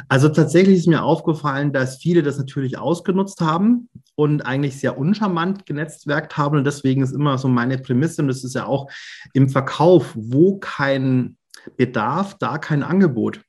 [0.07, 5.65] Also tatsächlich ist mir aufgefallen, dass viele das natürlich ausgenutzt haben und eigentlich sehr uncharmant
[5.65, 6.57] genetzwerkt haben.
[6.57, 8.89] Und deswegen ist immer so meine Prämisse, und das ist ja auch
[9.33, 11.37] im Verkauf, wo kein
[11.77, 13.41] Bedarf, da kein Angebot.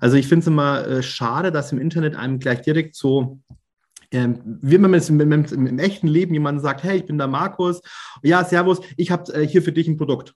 [0.00, 3.40] Also ich finde es immer äh, schade, dass im Internet einem gleich direkt so
[4.12, 7.80] ähm, wie man im, im, im, echten Leben jemanden sagt, hey, ich bin der Markus,
[8.22, 10.34] ja, servus, ich habe äh, hier für dich ein Produkt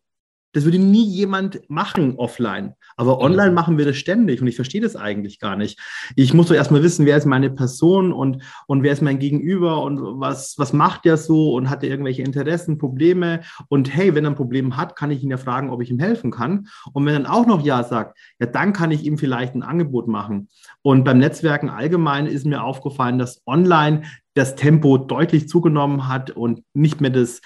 [0.56, 2.72] Das würde nie jemand machen offline.
[2.96, 5.78] Aber online machen wir das ständig und ich verstehe das eigentlich gar nicht.
[6.16, 9.82] Ich muss doch erstmal wissen, wer ist meine Person und, und wer ist mein Gegenüber
[9.82, 13.42] und was, was macht der so und hat er irgendwelche Interessen, Probleme.
[13.68, 15.98] Und hey, wenn er ein Problem hat, kann ich ihn ja fragen, ob ich ihm
[15.98, 16.68] helfen kann.
[16.94, 19.62] Und wenn er dann auch noch Ja sagt, ja, dann kann ich ihm vielleicht ein
[19.62, 20.48] Angebot machen.
[20.80, 26.62] Und beim Netzwerken allgemein ist mir aufgefallen, dass online das Tempo deutlich zugenommen hat und
[26.72, 27.42] nicht mehr das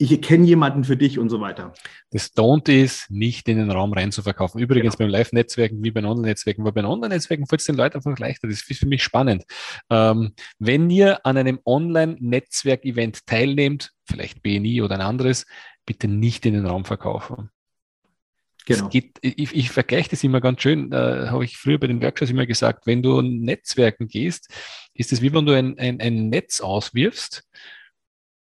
[0.00, 1.74] ich kenne jemanden für dich und so weiter.
[2.10, 4.58] Das Don't ist, nicht in den Raum rein zu verkaufen.
[4.58, 5.08] Übrigens genau.
[5.08, 8.48] beim Live-Netzwerken wie bei Online-Netzwerken, weil bei Online-Netzwerken fällt es den Leuten einfach leichter.
[8.48, 9.44] Das ist für mich spannend.
[9.90, 15.44] Ähm, wenn ihr an einem Online-Netzwerk-Event teilnehmt, vielleicht BNI oder ein anderes,
[15.84, 17.50] bitte nicht in den Raum verkaufen.
[18.64, 18.88] Genau.
[18.88, 22.30] Geht, ich, ich vergleiche das immer ganz schön, äh, habe ich früher bei den Workshops
[22.30, 24.48] immer gesagt, wenn du Netzwerken gehst,
[24.94, 27.44] ist es wie wenn du ein, ein, ein Netz auswirfst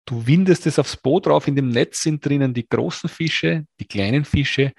[0.05, 3.85] Du windest es aufs Boot drauf, in dem Netz sind drinnen die großen Fische, die
[3.85, 4.71] kleinen Fische,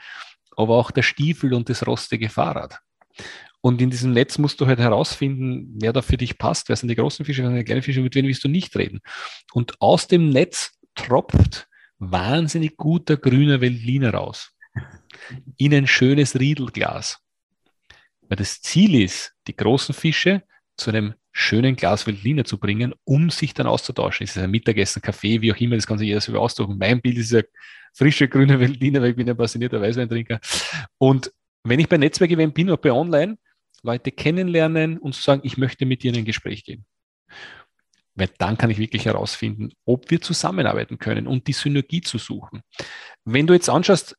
[0.56, 2.80] aber auch der Stiefel und das rostige Fahrrad.
[3.60, 6.88] Und in diesem Netz musst du halt herausfinden, wer da für dich passt, wer sind
[6.88, 9.00] die großen Fische, wer sind die kleinen Fische, mit wem willst du nicht reden.
[9.52, 14.52] Und aus dem Netz tropft wahnsinnig guter grüner Veltliner raus.
[15.56, 17.18] In ein schönes Riedelglas.
[18.28, 20.42] Weil das Ziel ist, die großen Fische
[20.76, 24.24] zu einem schönen Glas Veltliner zu bringen, um sich dann auszutauschen.
[24.24, 26.78] Es ist ein Mittagessen, Kaffee, wie auch immer, das kann sich jeder so ausdrücken.
[26.78, 27.42] Mein Bild ist ja
[27.94, 30.40] frische grüne Veltliner, weil ich bin ein passionierter Weißweintrinker.
[30.98, 31.32] Und
[31.64, 33.38] wenn ich bei Netzwerkevent bin oder bei Online,
[33.82, 36.84] Leute kennenlernen und sagen, ich möchte mit dir in ein Gespräch gehen.
[38.14, 42.62] Weil dann kann ich wirklich herausfinden, ob wir zusammenarbeiten können und die Synergie zu suchen.
[43.24, 44.16] Wenn du jetzt anschaust,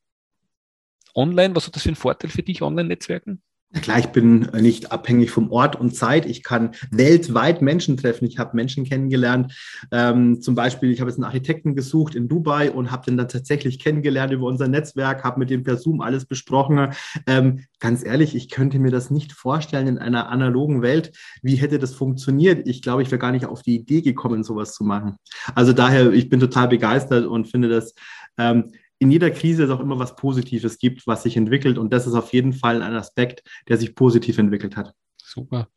[1.14, 3.42] online, was hat das für einen Vorteil für dich, Online-Netzwerken?
[3.74, 6.24] Klar, ich bin nicht abhängig vom Ort und Zeit.
[6.24, 8.24] Ich kann weltweit Menschen treffen.
[8.24, 9.52] Ich habe Menschen kennengelernt.
[9.92, 13.28] Ähm, zum Beispiel, ich habe jetzt einen Architekten gesucht in Dubai und habe den dann
[13.28, 16.94] tatsächlich kennengelernt über unser Netzwerk, habe mit dem per Zoom alles besprochen.
[17.26, 21.12] Ähm, ganz ehrlich, ich könnte mir das nicht vorstellen in einer analogen Welt.
[21.42, 22.66] Wie hätte das funktioniert?
[22.66, 25.16] Ich glaube, ich wäre gar nicht auf die Idee gekommen, sowas zu machen.
[25.54, 27.94] Also daher, ich bin total begeistert und finde das
[28.38, 31.78] ähm, in jeder Krise es auch immer was Positives gibt, was sich entwickelt.
[31.78, 34.92] Und das ist auf jeden Fall ein Aspekt, der sich positiv entwickelt hat.
[35.16, 35.68] Super.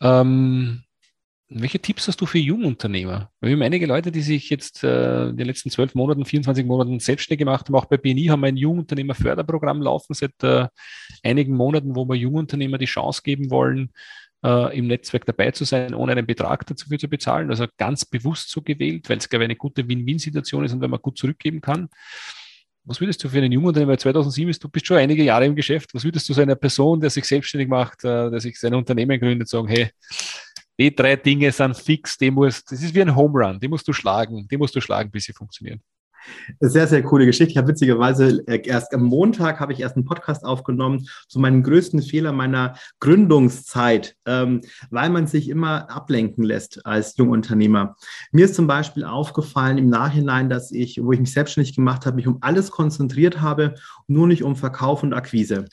[0.00, 0.82] Ähm,
[1.54, 3.30] welche Tipps hast du für Jungunternehmer?
[3.40, 6.98] Wir haben einige Leute, die sich jetzt äh, in den letzten zwölf Monaten, 24 Monaten
[7.00, 7.74] selbstständig gemacht haben.
[7.74, 10.68] Auch bei BNI haben wir ein Jungunternehmerförderprogramm laufen seit äh,
[11.22, 13.90] einigen Monaten, wo wir Jungunternehmer die Chance geben wollen,
[14.44, 17.50] äh, im Netzwerk dabei zu sein, ohne einen Betrag dafür zu bezahlen.
[17.50, 20.90] Also ganz bewusst so gewählt, weil es, glaube ich, eine gute Win-Win-Situation ist und wenn
[20.90, 21.88] man gut zurückgeben kann.
[22.84, 25.54] Was würdest du für einen jungen Unternehmer, 2007 ist, du bist schon einige Jahre im
[25.54, 28.74] Geschäft, was würdest du so einer Person, der sich selbstständig macht, äh, der sich sein
[28.74, 29.90] Unternehmen gründet, sagen, hey,
[30.78, 33.86] die drei Dinge sind fix, die muss, das ist wie ein Home Run, die musst
[33.86, 35.80] du schlagen, die musst du schlagen, bis sie funktionieren.
[36.60, 37.52] Sehr, sehr coole Geschichte.
[37.52, 41.62] Ich habe witzigerweise äh, erst am Montag habe ich erst einen Podcast aufgenommen zu meinem
[41.62, 47.96] größten Fehler meiner Gründungszeit, ähm, weil man sich immer ablenken lässt als Jungunternehmer.
[48.30, 52.16] Mir ist zum Beispiel aufgefallen im Nachhinein, dass ich, wo ich mich selbstständig gemacht habe,
[52.16, 53.74] mich um alles konzentriert habe,
[54.06, 55.66] nur nicht um Verkauf und Akquise.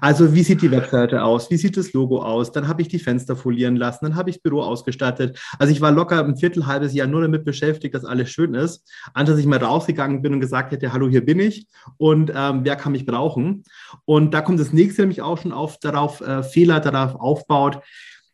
[0.00, 1.50] Also wie sieht die Webseite aus?
[1.50, 2.52] Wie sieht das Logo aus?
[2.52, 5.38] Dann habe ich die Fenster folieren lassen, dann habe ich das Büro ausgestattet.
[5.58, 8.88] Also ich war locker ein Viertel, halbes Jahr nur damit beschäftigt, dass alles schön ist,
[9.12, 12.60] anstatt dass ich mal rausgegangen bin und gesagt hätte, hallo, hier bin ich und ähm,
[12.64, 13.64] wer kann mich brauchen?
[14.04, 17.80] Und da kommt das nächste nämlich auch schon auf, darauf, äh, Fehler darauf aufbaut.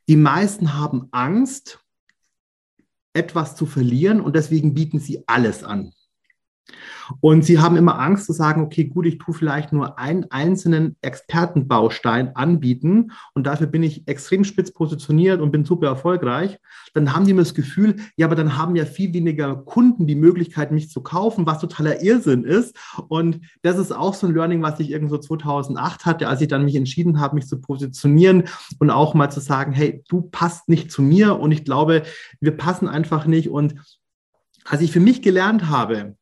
[0.09, 1.81] Die meisten haben Angst,
[3.12, 5.92] etwas zu verlieren und deswegen bieten sie alles an.
[7.21, 10.97] Und sie haben immer Angst zu sagen, okay, gut, ich tue vielleicht nur einen einzelnen
[11.01, 16.59] Expertenbaustein anbieten und dafür bin ich extrem spitz positioniert und bin super erfolgreich.
[16.95, 20.15] Dann haben die immer das Gefühl, ja, aber dann haben ja viel weniger Kunden die
[20.15, 22.77] Möglichkeit, mich zu kaufen, was totaler Irrsinn ist.
[23.09, 26.65] Und das ist auch so ein Learning, was ich irgendwo 2008 hatte, als ich dann
[26.65, 28.45] mich entschieden habe, mich zu positionieren
[28.79, 32.03] und auch mal zu sagen, hey, du passt nicht zu mir und ich glaube,
[32.41, 33.51] wir passen einfach nicht.
[33.51, 33.75] Und
[34.65, 36.17] als ich für mich gelernt habe,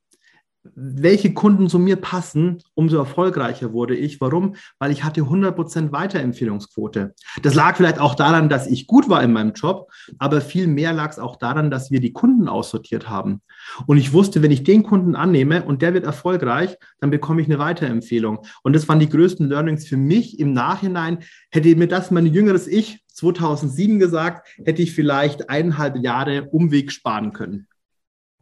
[0.75, 4.21] welche Kunden zu mir passen, umso erfolgreicher wurde ich.
[4.21, 4.57] Warum?
[4.79, 7.15] Weil ich hatte 100% Weiterempfehlungsquote.
[7.43, 10.93] Das lag vielleicht auch daran, dass ich gut war in meinem Job, aber viel mehr
[10.93, 13.41] lag es auch daran, dass wir die Kunden aussortiert haben.
[13.87, 17.49] Und ich wusste, wenn ich den Kunden annehme und der wird erfolgreich, dann bekomme ich
[17.49, 18.45] eine Weiterempfehlung.
[18.63, 21.19] Und das waren die größten Learnings für mich im Nachhinein.
[21.51, 27.33] Hätte mir das mein jüngeres Ich 2007 gesagt, hätte ich vielleicht eineinhalb Jahre Umweg sparen
[27.33, 27.67] können.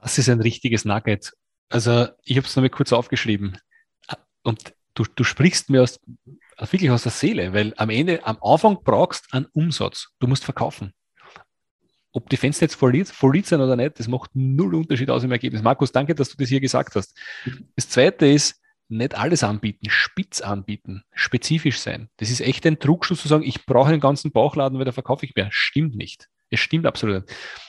[0.03, 1.33] Das ist ein richtiges Nugget.
[1.69, 3.59] Also ich habe es nochmal kurz aufgeschrieben.
[4.43, 6.01] Und du, du sprichst mir aus,
[6.59, 10.09] wirklich aus der Seele, weil am Ende, am Anfang brauchst du einen Umsatz.
[10.21, 10.93] Du musst verkaufen.
[12.13, 15.33] Ob die Fenster jetzt voll Lead sind oder nicht, das macht null Unterschied aus im
[15.33, 15.63] Ergebnis.
[15.63, 17.15] Markus, danke, dass du das hier gesagt hast.
[17.75, 22.09] Das zweite ist, nicht alles anbieten, spitz anbieten, spezifisch sein.
[22.19, 25.27] Das ist echt ein Trugschluss zu sagen, ich brauche einen ganzen Bauchladen, weil da verkaufe
[25.27, 25.49] ich mehr.
[25.51, 26.29] Stimmt nicht.
[26.51, 27.25] Es stimmt absolut.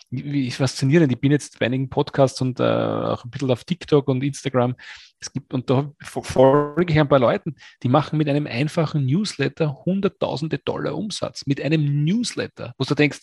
[0.09, 1.11] Wie faszinierend.
[1.11, 4.75] Ich bin jetzt bei einigen Podcasts und äh, auch ein bisschen auf TikTok und Instagram.
[5.19, 9.83] Es gibt, und da folge ich ein paar Leuten, die machen mit einem einfachen Newsletter
[9.85, 11.45] hunderttausende Dollar Umsatz.
[11.45, 13.21] Mit einem Newsletter, wo du denkst,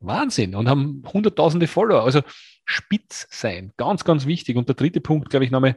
[0.00, 2.02] Wahnsinn und haben hunderttausende Follower.
[2.02, 2.22] Also
[2.64, 4.56] spitz sein, ganz, ganz wichtig.
[4.56, 5.76] Und der dritte Punkt, glaube ich, nochmal,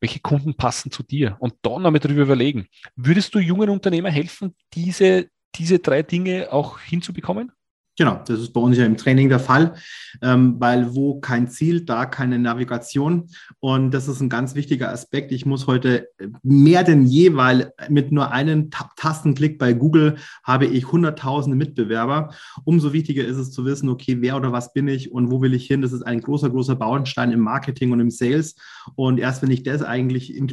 [0.00, 1.36] welche Kunden passen zu dir?
[1.40, 2.66] Und dann nochmal darüber überlegen.
[2.96, 7.52] Würdest du jungen Unternehmern helfen, diese, diese drei Dinge auch hinzubekommen?
[7.96, 9.74] Genau, das ist bei uns ja im Training der Fall,
[10.20, 13.28] ähm, weil wo kein Ziel, da keine Navigation.
[13.60, 15.30] Und das ist ein ganz wichtiger Aspekt.
[15.30, 16.08] Ich muss heute
[16.42, 22.34] mehr denn je, weil mit nur einem Tastenklick bei Google habe ich hunderttausende Mitbewerber.
[22.64, 25.54] Umso wichtiger ist es zu wissen, okay, wer oder was bin ich und wo will
[25.54, 25.80] ich hin?
[25.80, 28.56] Das ist ein großer, großer Baustein im Marketing und im Sales.
[28.96, 30.46] Und erst wenn ich das eigentlich in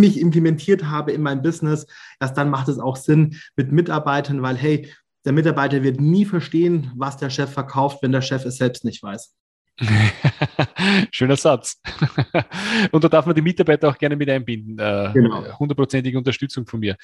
[0.00, 1.86] mich implementiert habe in mein Business,
[2.18, 4.88] erst dann macht es auch Sinn mit Mitarbeitern, weil hey,
[5.24, 9.02] der Mitarbeiter wird nie verstehen, was der Chef verkauft, wenn der Chef es selbst nicht
[9.02, 9.34] weiß.
[11.10, 11.80] Schöner Satz.
[12.92, 14.78] Und da darf man die Mitarbeiter auch gerne mit einbinden.
[14.78, 15.58] Äh, genau.
[15.58, 16.96] Hundertprozentige Unterstützung von mir.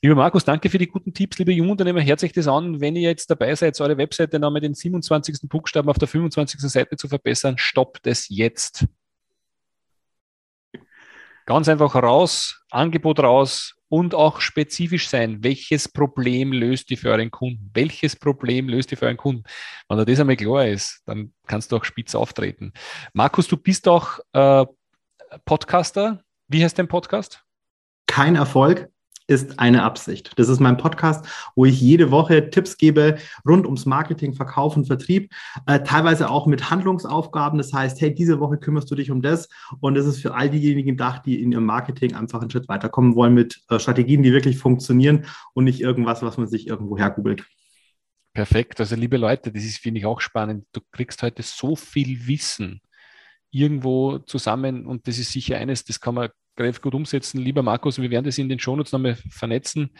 [0.00, 1.38] Lieber Markus, danke für die guten Tipps.
[1.38, 2.80] Liebe Jungunternehmer, hört sich das an.
[2.80, 5.48] Wenn ihr jetzt dabei seid, eure Webseite noch mit den 27.
[5.48, 6.60] Buchstaben auf der 25.
[6.60, 8.86] Seite zu verbessern, stoppt es jetzt.
[11.46, 15.44] Ganz einfach raus, Angebot raus, und auch spezifisch sein.
[15.44, 17.70] Welches Problem löst ihr für euren Kunden?
[17.74, 19.44] Welches Problem löst ihr für euren Kunden?
[19.88, 22.72] Wenn dir das einmal klar ist, dann kannst du auch spitz auftreten.
[23.12, 24.66] Markus, du bist auch äh,
[25.44, 26.24] Podcaster.
[26.48, 27.44] Wie heißt dein Podcast?
[28.06, 28.90] Kein Erfolg
[29.26, 30.32] ist eine Absicht.
[30.36, 34.86] Das ist mein Podcast, wo ich jede Woche Tipps gebe rund ums Marketing, Verkauf und
[34.86, 35.32] Vertrieb,
[35.66, 37.58] äh, teilweise auch mit Handlungsaufgaben.
[37.58, 39.48] Das heißt, hey, diese Woche kümmerst du dich um das
[39.80, 43.14] und das ist für all diejenigen gedacht, die in ihrem Marketing einfach einen Schritt weiterkommen
[43.14, 47.44] wollen mit äh, Strategien, die wirklich funktionieren und nicht irgendwas, was man sich irgendwo hergoogelt.
[48.34, 48.80] Perfekt.
[48.80, 50.66] Also liebe Leute, das ist, finde ich, auch spannend.
[50.72, 52.80] Du kriegst heute so viel Wissen
[53.50, 57.40] irgendwo zusammen und das ist sicher eines, das kann man relativ gut umsetzen.
[57.40, 59.90] Lieber Markus, wir werden das in den Shownotes nochmal vernetzen.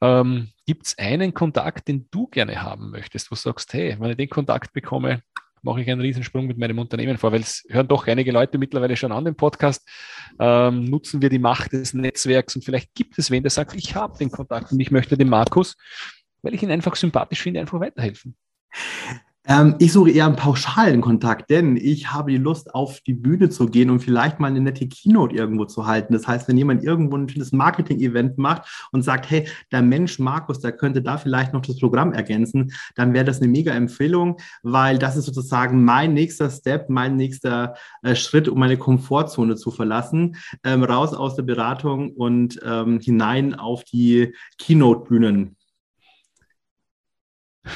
[0.00, 4.10] Ähm, Gibt es einen Kontakt, den du gerne haben möchtest, wo du sagst, hey, wenn
[4.10, 5.22] ich den Kontakt bekomme,
[5.62, 8.96] mache ich einen Riesensprung mit meinem Unternehmen vor, weil es hören doch einige Leute mittlerweile
[8.96, 9.86] schon an den Podcast.
[10.38, 13.94] Ähm, nutzen wir die Macht des Netzwerks und vielleicht gibt es wen, der sagt, ich
[13.94, 15.76] habe den Kontakt und ich möchte dem Markus,
[16.42, 18.36] weil ich ihn einfach sympathisch finde, einfach weiterhelfen.
[19.48, 23.48] Ähm, ich suche eher einen pauschalen Kontakt, denn ich habe die Lust, auf die Bühne
[23.48, 26.12] zu gehen und vielleicht mal eine nette Keynote irgendwo zu halten.
[26.12, 30.58] Das heißt, wenn jemand irgendwo ein schönes Marketing-Event macht und sagt, hey, der Mensch Markus,
[30.58, 34.98] der könnte da vielleicht noch das Programm ergänzen, dann wäre das eine mega Empfehlung, weil
[34.98, 40.36] das ist sozusagen mein nächster Step, mein nächster äh, Schritt, um meine Komfortzone zu verlassen,
[40.64, 45.56] ähm, raus aus der Beratung und ähm, hinein auf die Keynote-Bühnen.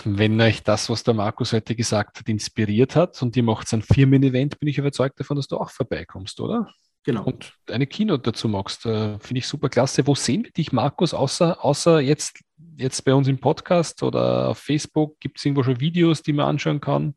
[0.05, 3.83] Wenn euch das, was der Markus heute gesagt hat, inspiriert hat und ihr macht ein
[3.83, 6.69] Firmen-Event, bin ich überzeugt davon, dass du auch vorbeikommst, oder?
[7.05, 7.25] Genau.
[7.25, 10.07] Und eine Keynote dazu machst, äh, finde ich super klasse.
[10.07, 12.41] Wo sehen wir dich, Markus, außer, außer jetzt,
[12.77, 15.19] jetzt bei uns im Podcast oder auf Facebook?
[15.19, 17.15] Gibt es irgendwo schon Videos, die man anschauen kann?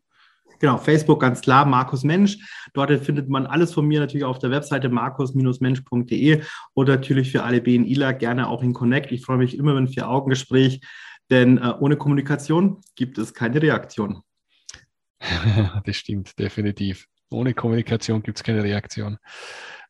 [0.59, 2.37] Genau, Facebook ganz klar, Markus Mensch.
[2.73, 6.41] Dort findet man alles von mir natürlich auf der Webseite markus-mensch.de
[6.73, 9.11] oder natürlich für alle BNIler gerne auch in Connect.
[9.11, 10.79] Ich freue mich immer über ein Vier-Augen-Gespräch.
[11.29, 14.21] Denn äh, ohne Kommunikation gibt es keine Reaktion.
[15.85, 17.07] das stimmt, definitiv.
[17.29, 19.17] Ohne Kommunikation gibt es keine Reaktion.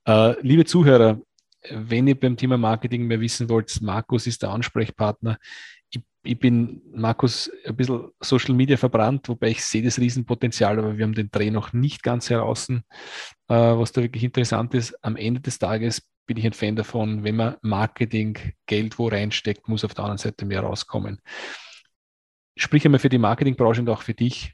[0.06, 1.20] Äh, liebe Zuhörer,
[1.70, 5.38] wenn ihr beim Thema Marketing mehr wissen wollt, Markus ist der Ansprechpartner.
[6.24, 11.04] Ich, bin, Markus, ein bisschen Social Media verbrannt, wobei ich sehe das Riesenpotenzial, aber wir
[11.04, 12.82] haben den Dreh noch nicht ganz heraus, äh,
[13.48, 14.94] was da wirklich interessant ist.
[15.04, 19.68] Am Ende des Tages bin ich ein Fan davon, wenn man Marketing Geld wo reinsteckt,
[19.68, 21.22] muss auf der anderen Seite mehr rauskommen.
[22.56, 24.54] Sprich einmal für die Marketingbranche und auch für dich.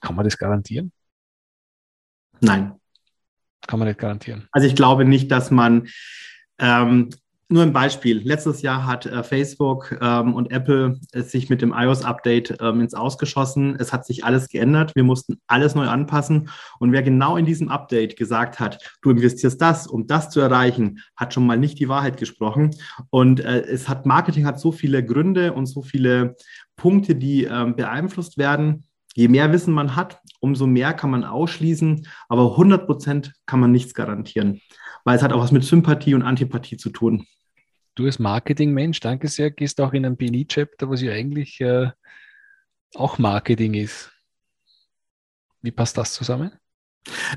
[0.00, 0.92] Kann man das garantieren?
[2.40, 2.74] Nein.
[3.66, 4.48] Kann man nicht garantieren.
[4.52, 5.88] Also ich glaube nicht, dass man
[6.58, 7.10] ähm,
[7.52, 8.20] nur ein Beispiel.
[8.24, 12.94] Letztes Jahr hat äh, Facebook ähm, und Apple äh, sich mit dem iOS-Update ähm, ins
[12.94, 13.76] Ausgeschossen.
[13.78, 14.94] Es hat sich alles geändert.
[14.94, 16.50] Wir mussten alles neu anpassen.
[16.78, 21.00] Und wer genau in diesem Update gesagt hat, du investierst das, um das zu erreichen,
[21.16, 22.70] hat schon mal nicht die Wahrheit gesprochen.
[23.10, 26.36] Und äh, es hat Marketing hat so viele Gründe und so viele
[26.76, 28.84] Punkte, die ähm, beeinflusst werden.
[29.14, 33.72] Je mehr Wissen man hat, umso mehr kann man ausschließen, aber 100 Prozent kann man
[33.72, 34.60] nichts garantieren,
[35.04, 37.26] weil es hat auch was mit Sympathie und Antipathie zu tun
[38.00, 41.90] du als Marketingmensch, danke sehr, gehst auch in ein BNI-Chapter, was ja eigentlich äh,
[42.94, 44.10] auch Marketing ist.
[45.62, 46.52] Wie passt das zusammen?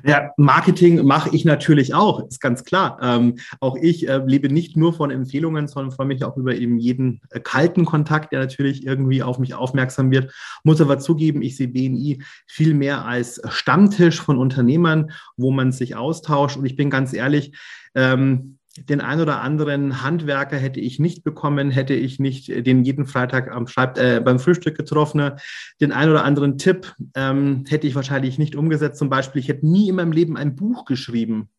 [0.05, 2.97] Ja, Marketing mache ich natürlich auch, ist ganz klar.
[3.01, 6.79] Ähm, auch ich äh, lebe nicht nur von Empfehlungen, sondern freue mich auch über eben
[6.79, 10.33] jeden äh, kalten Kontakt, der natürlich irgendwie auf mich aufmerksam wird.
[10.63, 15.95] Muss aber zugeben, ich sehe BNI viel mehr als Stammtisch von Unternehmern, wo man sich
[15.95, 16.57] austauscht.
[16.57, 17.55] Und ich bin ganz ehrlich,
[17.95, 23.05] ähm, den ein oder anderen Handwerker hätte ich nicht bekommen, hätte ich nicht den jeden
[23.05, 25.31] Freitag am Schreib äh, beim Frühstück getroffen.
[25.79, 28.97] Den ein oder anderen Tipp ähm, hätte ich wahrscheinlich nicht umgesetzt.
[28.97, 31.49] Zum Beispiel, ich hätte nie in meinem Leben ein Buch geschrieben.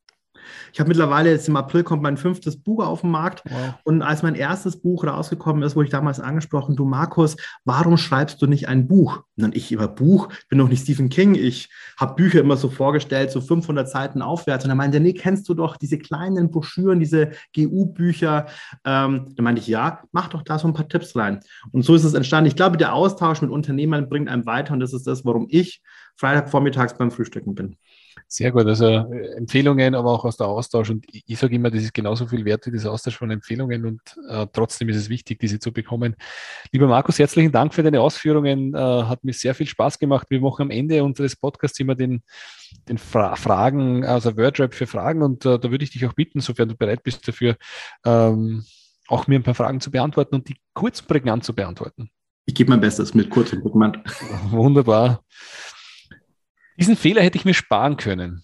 [0.72, 3.42] Ich habe mittlerweile, jetzt im April kommt mein fünftes Buch auf den Markt.
[3.48, 3.74] Wow.
[3.84, 8.40] Und als mein erstes Buch rausgekommen ist, wurde ich damals angesprochen, du Markus, warum schreibst
[8.42, 9.22] du nicht ein Buch?
[9.36, 11.34] Und ich über Buch, bin noch nicht Stephen King.
[11.34, 14.64] Ich habe Bücher immer so vorgestellt, so 500 Seiten aufwärts.
[14.64, 18.46] Und er meinte, nee, kennst du doch diese kleinen Broschüren, diese GU-Bücher?
[18.84, 21.40] Ähm, da meinte ich, ja, mach doch da so ein paar Tipps rein.
[21.72, 22.48] Und so ist es entstanden.
[22.48, 24.74] Ich glaube, der Austausch mit Unternehmern bringt einem weiter.
[24.74, 25.82] Und das ist das, warum ich
[26.16, 27.76] Freitagvormittags beim Frühstücken bin.
[28.26, 28.66] Sehr gut.
[28.66, 30.90] Also äh, Empfehlungen, aber auch aus der Austausch.
[30.90, 33.86] Und ich, ich sage immer, das ist genauso viel wert wie dieser Austausch von Empfehlungen
[33.86, 36.16] und äh, trotzdem ist es wichtig, diese zu bekommen.
[36.72, 38.74] Lieber Markus, herzlichen Dank für deine Ausführungen.
[38.74, 40.26] Äh, hat mir sehr viel Spaß gemacht.
[40.30, 42.22] Wir machen am Ende unseres Podcasts immer den,
[42.88, 46.40] den Fra Fragen, also Wordrap für Fragen und äh, da würde ich dich auch bitten,
[46.40, 47.56] sofern du bereit bist dafür,
[48.04, 48.64] ähm,
[49.08, 52.10] auch mir ein paar Fragen zu beantworten und die kurz prägnant zu beantworten.
[52.46, 53.98] Ich gebe mein Bestes mit kurz und prägnant.
[54.50, 55.22] Wunderbar.
[56.76, 58.42] Diesen Fehler hätte ich mir sparen können.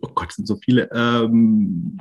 [0.00, 0.88] Oh Gott, sind so viele.
[0.92, 2.00] Ähm,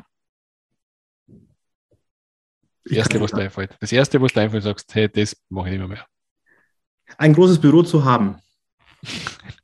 [2.84, 3.78] das erste, was dir einfällt.
[3.80, 5.90] Das erste, was dir einfällt, sagst, hey, das mache ich nicht mehr.
[5.90, 6.06] mehr.
[7.18, 8.38] Ein großes Büro zu haben.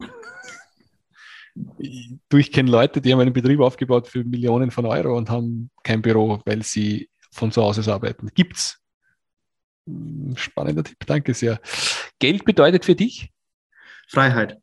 [1.55, 5.69] du, ich kenne Leute, die haben einen Betrieb aufgebaut für Millionen von Euro und haben
[5.83, 8.29] kein Büro, weil sie von zu Hause arbeiten.
[8.33, 8.79] Gibt's.
[9.87, 11.59] Hm, spannender Tipp, danke sehr.
[12.19, 13.31] Geld bedeutet für dich?
[14.07, 14.57] Freiheit.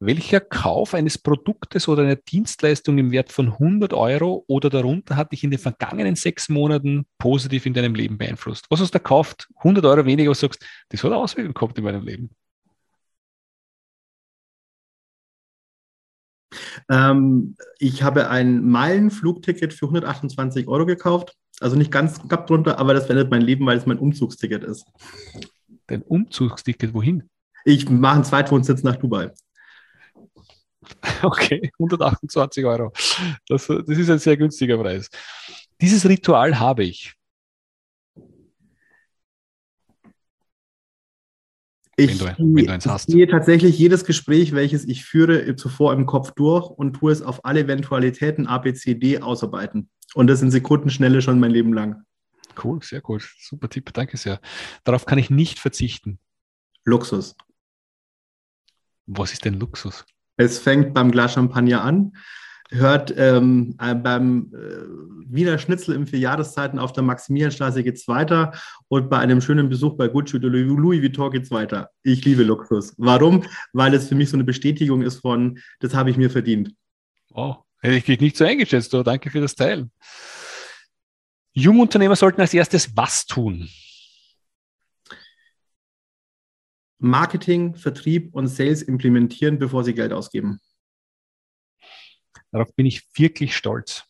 [0.00, 5.32] Welcher Kauf eines Produktes oder einer Dienstleistung im Wert von 100 Euro oder darunter hat
[5.32, 8.66] dich in den vergangenen sechs Monaten positiv in deinem Leben beeinflusst?
[8.68, 9.48] Was hast du gekauft?
[9.58, 12.30] 100 Euro weniger, was sagst das hat Auswirkungen gehabt in meinem Leben?
[16.90, 21.34] Ähm, ich habe ein Meilenflugticket für 128 Euro gekauft.
[21.60, 24.84] Also nicht ganz knapp drunter, aber das verändert mein Leben, weil es mein Umzugsticket ist.
[25.86, 27.28] Dein Umzugsticket wohin?
[27.64, 29.30] Ich mache einen Zweitwohnsitz nach Dubai.
[31.22, 32.92] Okay, 128 Euro.
[33.48, 35.08] Das, das ist ein sehr günstiger Preis.
[35.80, 37.14] Dieses Ritual habe ich.
[41.96, 42.18] Ich,
[43.06, 47.44] gehe tatsächlich jedes Gespräch, welches ich führe, zuvor im Kopf durch und tue es auf
[47.44, 49.88] alle Eventualitäten A, B, C, D ausarbeiten.
[50.14, 52.02] Und das in Sekundenschnelle schon mein Leben lang.
[52.62, 53.20] Cool, sehr cool.
[53.38, 54.40] Super Tipp, danke sehr.
[54.82, 56.18] Darauf kann ich nicht verzichten.
[56.84, 57.36] Luxus.
[59.06, 60.04] Was ist denn Luxus?
[60.36, 62.12] Es fängt beim Glas Champagner an,
[62.70, 68.52] hört ähm, äh, beim äh, Wiener Schnitzel im Vierjahreszeiten auf der Maximilianstraße geht es weiter
[68.88, 71.90] und bei einem schönen Besuch bei Gucci oder Louis Vuitton geht es weiter.
[72.02, 72.94] Ich liebe Luxus.
[72.96, 73.44] Warum?
[73.72, 76.74] Weil es für mich so eine Bestätigung ist von, das habe ich mir verdient.
[77.30, 79.90] Wow, hätte ich dich nicht so eingeschätzt, aber danke für das Teilen.
[81.52, 83.68] Jungunternehmer sollten als erstes was tun?
[86.98, 90.60] Marketing, Vertrieb und Sales implementieren, bevor sie Geld ausgeben.
[92.50, 94.04] Darauf bin ich wirklich stolz.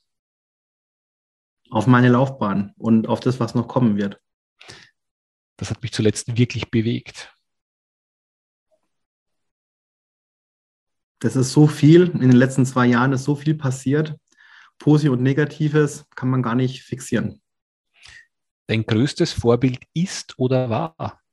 [1.70, 4.20] Auf meine Laufbahn und auf das, was noch kommen wird.
[5.57, 7.35] Das hat mich zuletzt wirklich bewegt.
[11.20, 12.11] Das ist so viel.
[12.11, 14.14] In den letzten zwei Jahren ist so viel passiert.
[14.79, 17.40] Positives und Negatives kann man gar nicht fixieren.
[18.66, 21.23] Dein größtes Vorbild ist oder war?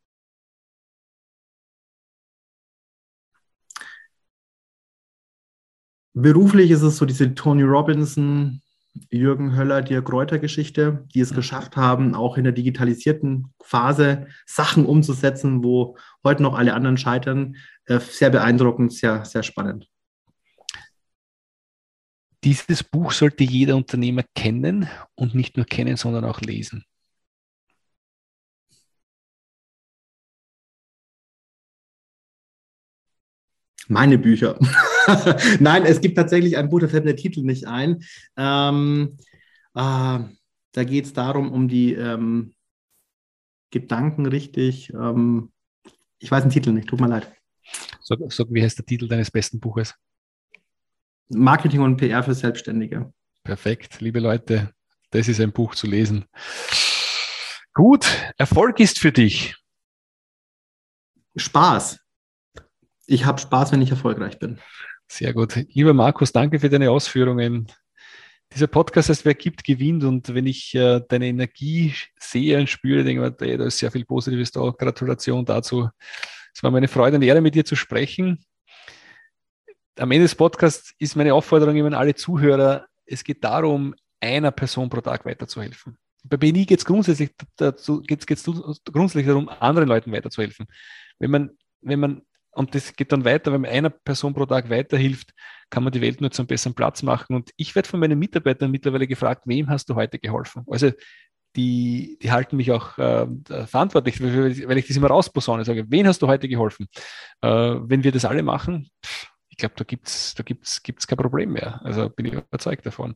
[6.13, 8.61] Beruflich ist es so diese Tony Robinson,
[9.09, 11.35] Jürgen Höller, Dirk Kräuter Geschichte, die es mhm.
[11.35, 17.55] geschafft haben, auch in der digitalisierten Phase Sachen umzusetzen, wo heute noch alle anderen scheitern.
[17.85, 19.87] Äh, sehr beeindruckend, sehr, sehr spannend.
[22.43, 26.83] Dieses Buch sollte jeder Unternehmer kennen und nicht nur kennen, sondern auch lesen.
[33.91, 34.57] Meine Bücher.
[35.59, 38.01] Nein, es gibt tatsächlich ein Buch, da fällt mir der Titel nicht ein.
[38.37, 39.17] Ähm,
[39.75, 40.19] äh,
[40.71, 42.53] da geht es darum, um die ähm,
[43.69, 44.93] Gedanken richtig.
[44.93, 45.51] Ähm,
[46.19, 47.33] ich weiß den Titel nicht, tut mir leid.
[48.01, 49.93] Sag, sag, wie heißt der Titel deines besten Buches?
[51.27, 53.11] Marketing und PR für Selbstständige.
[53.43, 54.73] Perfekt, liebe Leute,
[55.09, 56.23] das ist ein Buch zu lesen.
[57.73, 59.57] Gut, Erfolg ist für dich.
[61.35, 62.00] Spaß
[63.11, 64.59] ich habe Spaß, wenn ich erfolgreich bin.
[65.07, 65.55] Sehr gut.
[65.73, 67.67] Lieber Markus, danke für deine Ausführungen.
[68.53, 70.03] Dieser Podcast heißt, wer gibt, gewinnt.
[70.03, 73.91] Und wenn ich äh, deine Energie sehe und spüre, denke ich mir, da ist sehr
[73.91, 74.69] viel Positives da.
[74.69, 75.89] Gratulation dazu.
[76.53, 78.45] Es war meine Freude und Ehre, mit dir zu sprechen.
[79.97, 84.51] Am Ende des Podcasts ist meine Aufforderung immer an alle Zuhörer, es geht darum, einer
[84.51, 85.97] Person pro Tag weiterzuhelfen.
[86.23, 88.43] Bei BNI geht es grundsätzlich, geht's, geht's
[88.85, 90.67] grundsätzlich darum, anderen Leuten weiterzuhelfen.
[91.19, 91.51] Wenn man,
[91.81, 92.21] wenn man,
[92.53, 95.31] und das geht dann weiter, wenn man einer Person pro Tag weiterhilft,
[95.69, 97.35] kann man die Welt nur zu einem besseren Platz machen.
[97.35, 100.65] Und ich werde von meinen Mitarbeitern mittlerweile gefragt, wem hast du heute geholfen?
[100.69, 100.91] Also
[101.55, 103.27] die, die halten mich auch äh,
[103.67, 105.65] verantwortlich, weil ich das immer rausposaune.
[105.65, 106.87] Sage, wen hast du heute geholfen?
[107.41, 108.89] Äh, wenn wir das alle machen,
[109.49, 111.81] ich glaube, da gibt es da gibt's, gibt's kein Problem mehr.
[111.83, 113.15] Also bin ich überzeugt davon.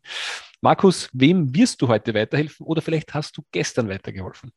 [0.62, 4.52] Markus, wem wirst du heute weiterhelfen oder vielleicht hast du gestern weitergeholfen?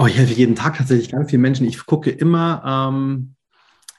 [0.00, 1.66] Oh, ich helfe jeden Tag tatsächlich ganz vielen Menschen.
[1.66, 3.34] Ich gucke immer, ähm,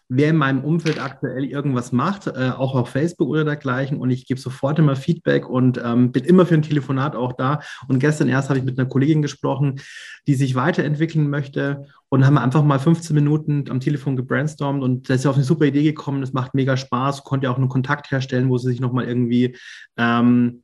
[0.10, 4.00] wer in meinem Umfeld aktuell irgendwas macht, äh, auch auf Facebook oder dergleichen.
[4.00, 7.60] Und ich gebe sofort immer Feedback und ähm, bin immer für ein Telefonat auch da.
[7.88, 9.80] Und gestern erst habe ich mit einer Kollegin gesprochen,
[10.26, 15.14] die sich weiterentwickeln möchte und haben einfach mal 15 Minuten am Telefon gebrainstormt und da
[15.14, 16.22] ist ja auf eine super Idee gekommen.
[16.22, 19.56] Das macht mega Spaß, konnte ja auch einen Kontakt herstellen, wo sie sich nochmal irgendwie
[19.98, 20.64] ähm,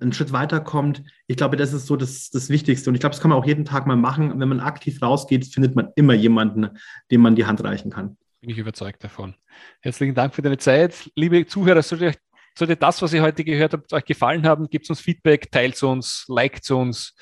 [0.00, 1.02] einen Schritt weiterkommt.
[1.26, 2.90] Ich glaube, das ist so das, das Wichtigste.
[2.90, 4.38] Und ich glaube, das kann man auch jeden Tag mal machen.
[4.38, 6.70] Wenn man aktiv rausgeht, findet man immer jemanden,
[7.10, 9.34] dem man die Hand reichen kann bin ich überzeugt davon.
[9.80, 11.10] Herzlichen Dank für deine Zeit.
[11.16, 12.14] Liebe Zuhörer, sollte,
[12.54, 16.26] sollte das, was ihr heute gehört habt, euch gefallen haben, gebt uns Feedback, teilt uns,
[16.28, 17.14] liked uns,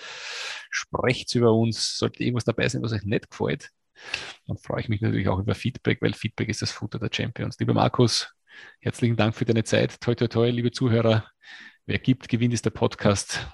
[0.73, 1.97] sprecht über uns.
[1.97, 3.71] Sollte irgendwas dabei sein, was euch nicht gefällt,
[4.49, 7.57] dann freue ich mich natürlich auch über Feedback, weil Feedback ist das Futter der Champions.
[7.61, 8.35] Lieber Markus,
[8.81, 10.01] herzlichen Dank für deine Zeit.
[10.01, 11.31] Toi, toi, toi, liebe Zuhörer.
[11.87, 13.47] Wer gibt, gewinnt ist der Podcast.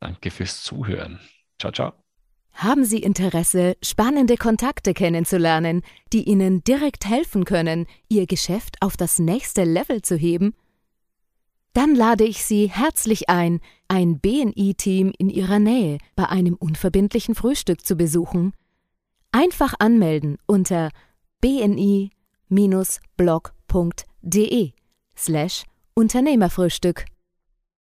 [0.00, 1.20] Danke fürs Zuhören.
[1.58, 1.92] Ciao, ciao.
[2.52, 9.18] Haben Sie Interesse, spannende Kontakte kennenzulernen, die Ihnen direkt helfen können, Ihr Geschäft auf das
[9.18, 10.54] nächste Level zu heben?
[11.72, 17.84] Dann lade ich Sie herzlich ein, ein BNI-Team in Ihrer Nähe bei einem unverbindlichen Frühstück
[17.84, 18.52] zu besuchen.
[19.32, 20.90] Einfach anmelden unter
[21.40, 22.12] bni-blog.de
[25.16, 27.06] slash Unternehmerfrühstück.